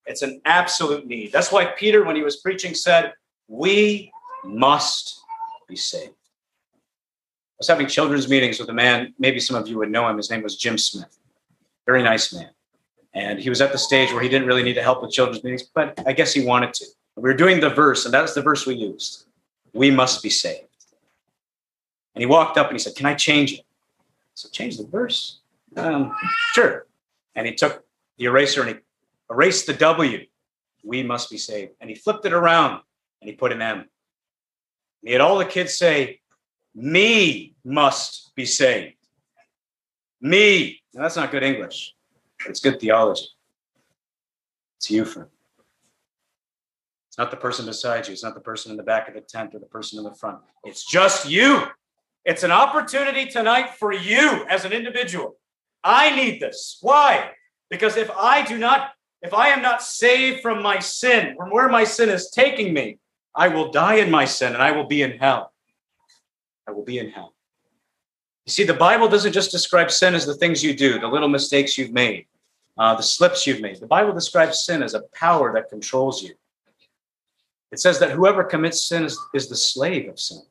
[0.05, 1.33] It's an absolute need.
[1.33, 3.15] That's why Peter, when he was preaching, said,
[3.49, 4.13] We
[4.45, 5.23] must
[5.67, 6.13] be saved.
[6.75, 10.19] I was having children's meetings with a man, maybe some of you would know him.
[10.19, 11.19] His name was Jim Smith.
[11.87, 12.51] Very nice man.
[13.15, 15.43] And he was at the stage where he didn't really need to help with children's
[15.43, 16.85] meetings, but I guess he wanted to.
[17.17, 19.25] We were doing the verse, and that's the verse we used.
[19.73, 20.69] We must be saved.
[22.15, 23.65] And he walked up and he said, Can I change it?
[24.35, 25.41] So change the verse.
[25.77, 26.15] Um,
[26.55, 26.87] sure.
[27.35, 27.85] And he took
[28.19, 28.77] the eraser and he
[29.31, 30.27] erased the W.
[30.85, 31.73] We must be saved.
[31.81, 32.81] And he flipped it around
[33.21, 33.79] and he put an M.
[33.79, 33.87] And
[35.03, 36.21] he had all the kids say,
[36.75, 38.97] Me must be saved.
[40.21, 40.81] Me.
[40.95, 41.95] Now, that's not good English,
[42.39, 43.27] but it's good theology.
[44.77, 45.03] It's you.
[45.03, 48.13] It's not the person beside you.
[48.13, 50.15] It's not the person in the back of the tent or the person in the
[50.15, 50.39] front.
[50.65, 51.65] It's just you.
[52.25, 55.37] It's an opportunity tonight for you as an individual.
[55.83, 56.79] I need this.
[56.81, 57.31] Why?
[57.69, 58.91] Because if I do not,
[59.23, 62.99] if I am not saved from my sin, from where my sin is taking me,
[63.35, 65.53] I will die in my sin and I will be in hell.
[66.69, 67.35] I will be in hell.
[68.47, 71.29] You see, the Bible doesn't just describe sin as the things you do, the little
[71.29, 72.27] mistakes you've made,
[72.77, 73.81] uh, the slips you've made.
[73.81, 76.35] The Bible describes sin as a power that controls you.
[77.71, 80.43] It says that whoever commits sin is, is the slave of sin.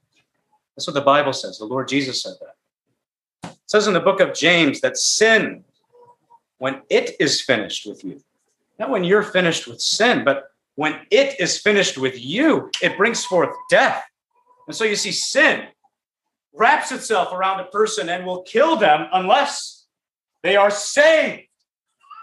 [0.75, 1.57] That's what the Bible says.
[1.57, 3.49] The Lord Jesus said that.
[3.51, 5.63] It says in the book of James that sin,
[6.57, 8.21] when it is finished with you,
[8.79, 13.25] not when you're finished with sin, but when it is finished with you, it brings
[13.25, 14.03] forth death.
[14.67, 15.67] And so you see, sin
[16.53, 19.85] wraps itself around a person and will kill them unless
[20.43, 21.47] they are saved.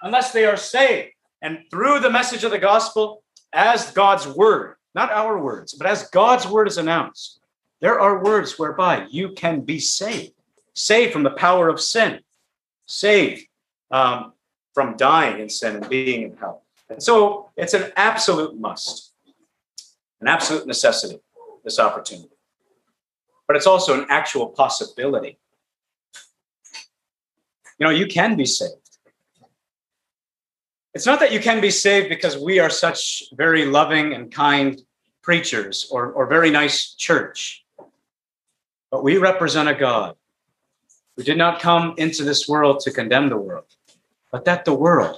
[0.03, 1.11] Unless they are saved.
[1.42, 3.22] And through the message of the gospel,
[3.53, 7.40] as God's word, not our words, but as God's word is announced,
[7.81, 10.33] there are words whereby you can be saved,
[10.74, 12.20] saved from the power of sin,
[12.87, 13.47] saved
[13.91, 14.33] um,
[14.74, 16.64] from dying in sin and being in hell.
[16.91, 19.12] And so it's an absolute must,
[20.20, 21.20] an absolute necessity,
[21.64, 22.31] this opportunity.
[23.47, 25.39] But it's also an actual possibility.
[27.79, 28.72] You know, you can be saved.
[30.95, 34.81] It's not that you can be saved because we are such very loving and kind
[35.22, 37.64] preachers or, or very nice church.
[38.91, 40.16] But we represent a God
[41.16, 43.66] who did not come into this world to condemn the world,
[44.30, 45.16] but that the world,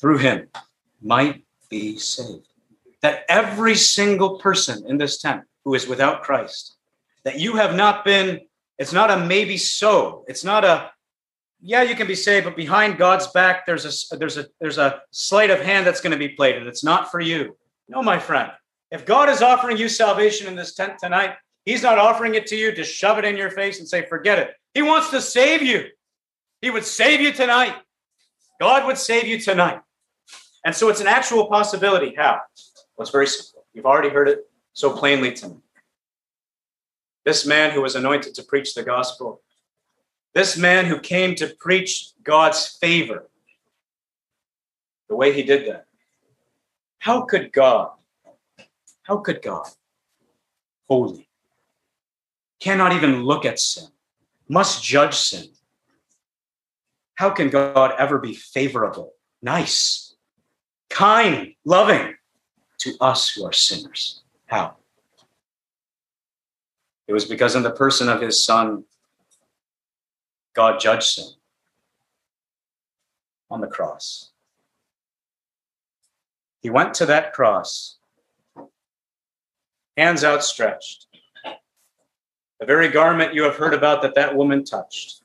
[0.00, 0.48] through him,
[1.00, 2.48] might be saved.
[3.02, 6.76] That every single person in this tent who is without Christ,
[7.24, 8.40] that you have not been,
[8.78, 10.24] it's not a maybe so.
[10.28, 10.90] It's not a,
[11.60, 15.02] yeah, you can be saved, but behind God's back, there's a there's a there's a
[15.10, 17.56] sleight of hand that's going to be played, and it's not for you.
[17.88, 18.50] No, my friend.
[18.90, 21.34] If God is offering you salvation in this tent tonight,
[21.68, 24.38] He's not offering it to you to shove it in your face and say, forget
[24.38, 24.54] it.
[24.72, 25.84] He wants to save you.
[26.62, 27.74] He would save you tonight.
[28.58, 29.80] God would save you tonight.
[30.64, 32.14] And so it's an actual possibility.
[32.16, 32.40] How?
[32.96, 33.66] Well, it's very simple.
[33.74, 35.58] You've already heard it so plainly tonight.
[37.26, 39.42] This man who was anointed to preach the gospel,
[40.34, 43.28] this man who came to preach God's favor,
[45.10, 45.84] the way he did that.
[46.98, 47.90] How could God
[49.08, 49.66] how could God,
[50.86, 51.27] holy,
[52.60, 53.88] cannot even look at sin,
[54.48, 55.46] must judge sin?
[57.14, 60.14] How can God ever be favorable, nice,
[60.88, 62.14] kind, loving
[62.78, 64.22] to us who are sinners?
[64.46, 64.76] How?
[67.06, 68.84] It was because in the person of his son,
[70.54, 71.30] God judged sin
[73.50, 74.30] on the cross.
[76.60, 77.98] He went to that cross
[79.98, 81.07] hands outstretched.
[82.60, 85.22] The very garment you have heard about that that woman touched.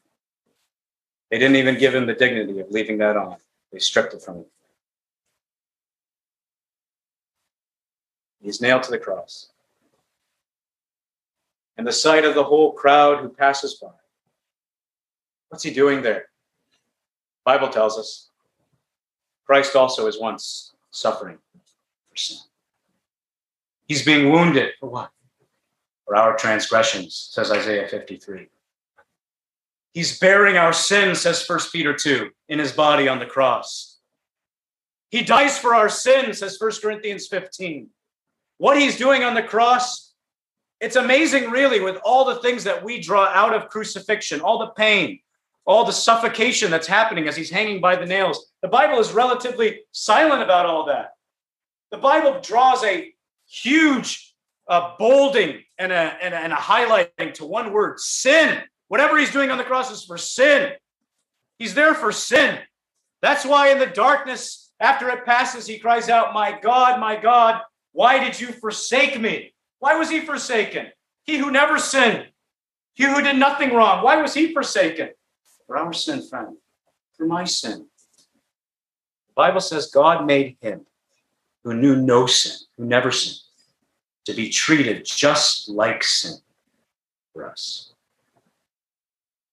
[1.32, 3.38] They didn't even give him the dignity of leaving that on.
[3.72, 4.46] They stripped it from him.
[8.40, 9.50] He's nailed to the cross.
[11.78, 13.88] And the sight of the whole crowd who passes by.
[15.50, 16.26] What's he doing there?
[17.46, 18.30] Bible tells us
[19.46, 21.38] Christ also is once suffering
[22.10, 22.38] for sin.
[23.88, 25.10] He's being wounded for what?
[26.06, 28.48] For our transgressions, says Isaiah 53.
[29.94, 34.00] He's bearing our sins, says 1 Peter 2, in his body on the cross.
[35.10, 37.88] He dies for our sins, says 1 Corinthians 15.
[38.58, 40.14] What he's doing on the cross,
[40.82, 44.72] it's amazing, really, with all the things that we draw out of crucifixion, all the
[44.72, 45.20] pain,
[45.66, 48.52] all the suffocation that's happening as he's hanging by the nails.
[48.62, 51.12] The Bible is relatively silent about all that.
[51.92, 53.14] The Bible draws a
[53.48, 54.33] huge
[54.68, 58.62] a bolding and a, and a, and a highlighting to one word sin.
[58.88, 60.72] Whatever he's doing on the cross is for sin.
[61.58, 62.60] He's there for sin.
[63.22, 67.62] That's why in the darkness, after it passes, he cries out, My God, my God,
[67.94, 69.54] why did you forsake me?
[69.80, 70.88] Why was he forsaken?
[71.24, 72.28] He who never sinned,
[72.94, 75.10] he who did nothing wrong, why was he forsaken?
[75.68, 76.58] For our sin, friend,
[77.16, 77.88] for my sin.
[79.30, 80.86] The Bible says God made him
[81.64, 83.40] who knew no sin, who never sinned,
[84.26, 86.36] to be treated just like sin
[87.34, 87.94] for us.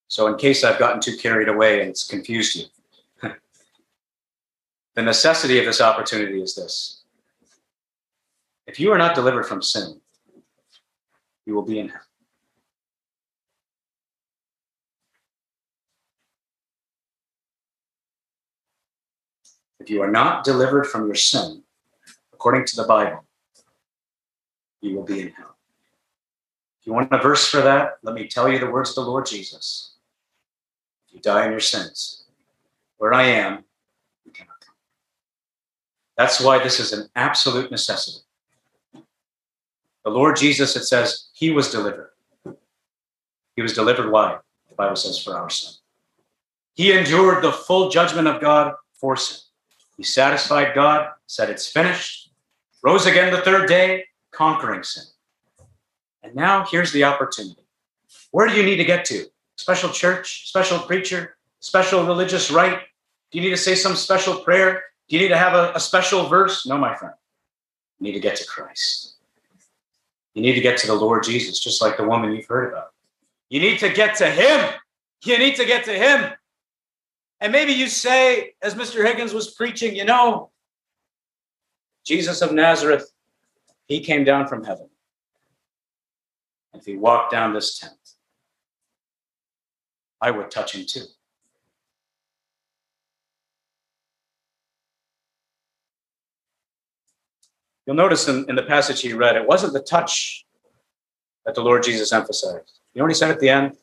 [0.07, 3.29] So, in case I've gotten too carried away and it's confused you,
[4.95, 7.03] the necessity of this opportunity is this.
[8.67, 9.99] If you are not delivered from sin,
[11.45, 12.01] you will be in hell.
[19.79, 21.63] If you are not delivered from your sin,
[22.33, 23.25] according to the Bible,
[24.81, 25.55] you will be in hell.
[26.79, 29.09] If you want a verse for that, let me tell you the words of the
[29.09, 29.93] Lord Jesus.
[31.07, 32.25] If you die in your sins,
[32.97, 33.63] where I am,
[34.25, 34.73] you cannot come.
[36.17, 38.25] That's why this is an absolute necessity.
[38.93, 42.09] The Lord Jesus, it says, he was delivered.
[43.55, 44.39] He was delivered why?
[44.69, 45.73] The Bible says, for our sin.
[46.73, 49.37] He endured the full judgment of God for sin.
[49.97, 52.31] He satisfied God, said it's finished,
[52.81, 54.05] rose again the third day,
[54.41, 55.03] conquering sin.
[56.23, 57.61] And now here's the opportunity.
[58.31, 59.25] Where do you need to get to?
[59.55, 62.79] Special church, special preacher, special religious rite?
[63.29, 64.81] Do you need to say some special prayer?
[65.07, 66.65] Do you need to have a, a special verse?
[66.65, 67.13] No, my friend.
[67.99, 69.13] You need to get to Christ.
[70.33, 72.93] You need to get to the Lord Jesus, just like the woman you've heard about.
[73.49, 74.71] You need to get to Him.
[75.23, 76.31] You need to get to Him.
[77.41, 79.05] And maybe you say, as Mr.
[79.05, 80.49] Higgins was preaching, you know,
[82.03, 83.10] Jesus of Nazareth,
[83.91, 84.87] he came down from heaven.
[86.73, 87.99] If he walked down this tent,
[90.21, 91.03] I would touch him too.
[97.85, 100.45] You'll notice in, in the passage he read, it wasn't the touch
[101.45, 102.79] that the Lord Jesus emphasized.
[102.93, 103.75] You know what he said at the end?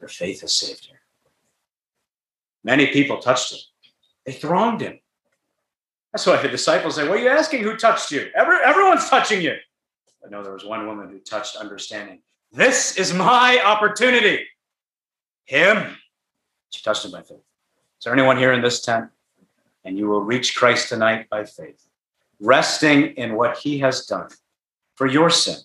[0.00, 0.96] Your faith has saved you.
[2.64, 3.58] Many people touched him.
[4.24, 5.01] They thronged him.
[6.12, 7.62] That's why the disciples say, What are you asking?
[7.62, 8.30] Who touched you?
[8.34, 9.56] Every, everyone's touching you.
[10.20, 12.20] But no, there was one woman who touched understanding.
[12.52, 14.46] This is my opportunity.
[15.46, 15.96] Him.
[16.70, 17.38] She touched him by faith.
[17.38, 19.10] Is there anyone here in this tent?
[19.84, 21.86] And you will reach Christ tonight by faith,
[22.40, 24.28] resting in what he has done
[24.94, 25.56] for your sin.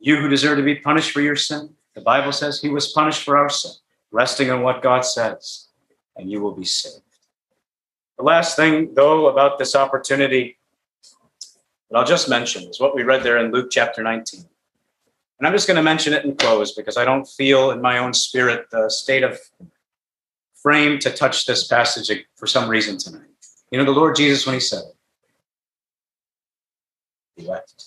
[0.00, 3.22] You who deserve to be punished for your sin, the Bible says he was punished
[3.22, 3.72] for our sin,
[4.10, 5.66] resting on what God says,
[6.16, 7.02] and you will be saved.
[8.18, 10.58] The last thing, though, about this opportunity
[11.88, 14.44] that I'll just mention is what we read there in Luke chapter 19.
[15.38, 17.98] And I'm just going to mention it and close because I don't feel in my
[17.98, 19.38] own spirit the state of
[20.60, 23.28] frame to touch this passage for some reason tonight.
[23.70, 24.96] You know, the Lord Jesus, when he said it,
[27.36, 27.84] he wept.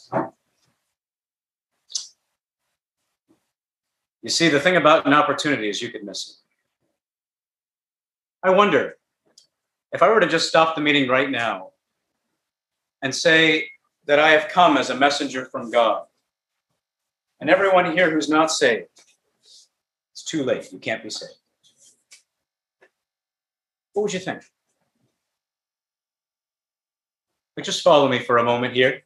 [4.22, 6.36] You see, the thing about an opportunity is you could miss it.
[8.48, 8.96] I wonder
[9.92, 11.72] if I were to just stop the meeting right now
[13.02, 13.70] and say
[14.06, 16.06] that I have come as a messenger from God,
[17.40, 18.88] and everyone here who's not saved,
[19.42, 20.72] it's too late.
[20.72, 21.34] You can't be saved.
[23.94, 24.44] What would you think?
[27.56, 28.90] But just follow me for a moment here.
[28.90, 29.04] If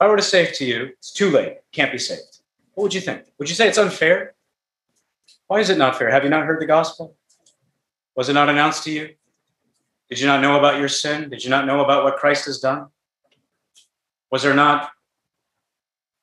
[0.00, 2.38] I were to say to you, it's too late, can't be saved.
[2.74, 3.24] What would you think?
[3.38, 4.34] Would you say it's unfair?
[5.48, 6.10] Why is it not fair?
[6.10, 7.16] Have you not heard the gospel?
[8.14, 9.14] Was it not announced to you?
[10.10, 11.28] Did you not know about your sin?
[11.28, 12.88] Did you not know about what Christ has done?
[14.30, 14.90] Was there not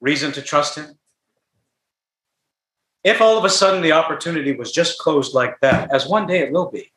[0.02, 0.98] reason to trust him?
[3.04, 6.40] If all of a sudden the opportunity was just closed like that, as one day
[6.40, 6.92] it will be,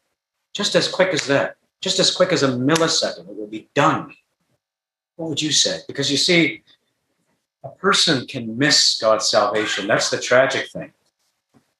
[0.54, 4.14] just as quick as that, just as quick as a millisecond, it will be done.
[5.16, 5.80] What would you say?
[5.86, 6.62] Because you see,
[7.62, 9.86] a person can miss God's salvation.
[9.86, 10.92] That's the tragic thing.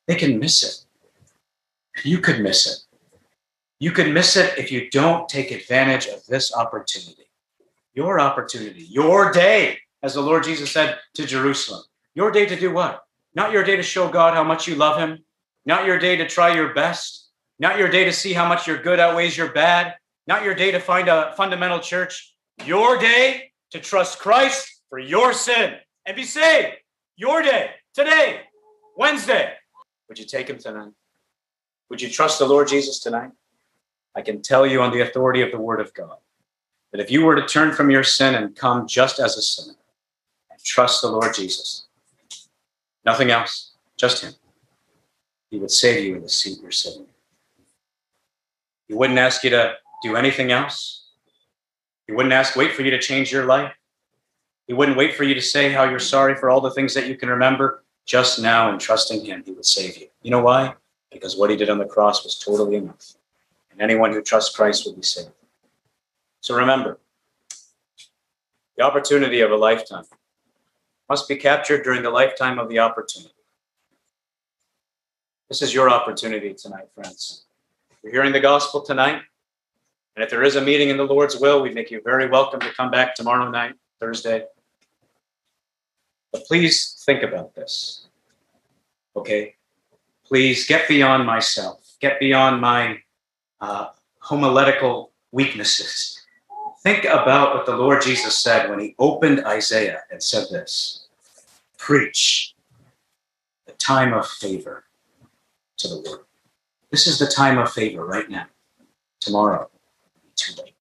[0.07, 2.05] They can miss it.
[2.05, 2.88] You could miss it.
[3.81, 7.31] You could miss it if you don't take advantage of this opportunity.
[7.95, 11.83] Your opportunity, your day, as the Lord Jesus said to Jerusalem.
[12.15, 13.03] Your day to do what?
[13.35, 15.25] Not your day to show God how much you love Him,
[15.65, 17.29] not your day to try your best,
[17.61, 19.95] not your day to see how much your good outweighs your bad,
[20.27, 22.35] not your day to find a fundamental church.
[22.65, 25.75] Your day to trust Christ for your sin
[26.07, 26.77] and be saved.
[27.17, 28.41] Your day, today,
[28.97, 29.53] Wednesday.
[30.09, 30.93] Would you take Him tonight?
[31.91, 33.31] Would you trust the Lord Jesus tonight?
[34.15, 36.17] I can tell you on the authority of the Word of God
[36.93, 39.77] that if you were to turn from your sin and come just as a sinner
[40.51, 41.87] and trust the Lord Jesus,
[43.05, 44.33] nothing else, just Him,
[45.51, 47.07] He would save you in the seat you're sitting.
[48.89, 51.11] He wouldn't ask you to do anything else.
[52.07, 53.75] He wouldn't ask, wait for you to change your life.
[54.67, 57.07] He wouldn't wait for you to say how you're sorry for all the things that
[57.07, 57.85] you can remember.
[58.07, 60.09] Just now, in trusting Him, He would save you.
[60.23, 60.75] You know why?
[61.13, 63.15] Because what He did on the cross was totally enough.
[63.79, 65.31] And anyone who trusts Christ will be saved.
[66.41, 66.99] So remember,
[68.77, 70.05] the opportunity of a lifetime
[71.09, 73.35] must be captured during the lifetime of the opportunity.
[75.49, 77.45] This is your opportunity tonight, friends.
[78.03, 79.23] You're hearing the gospel tonight.
[80.17, 82.61] And if there is a meeting in the Lord's will, we make you very welcome
[82.61, 84.45] to come back tomorrow night, Thursday.
[86.33, 88.09] But please think about this.
[89.17, 89.55] Okay?
[90.27, 92.99] Please get beyond myself, get beyond my
[93.61, 93.89] uh,
[94.21, 96.19] homiletical weaknesses
[96.83, 101.07] Think about what the Lord Jesus said when he opened Isaiah and said this
[101.77, 102.55] Preach
[103.67, 104.85] the time of favor
[105.79, 106.25] to the world.
[106.91, 108.47] This is the time of favor right now.
[109.21, 109.69] Tomorrow,
[110.37, 110.75] too late.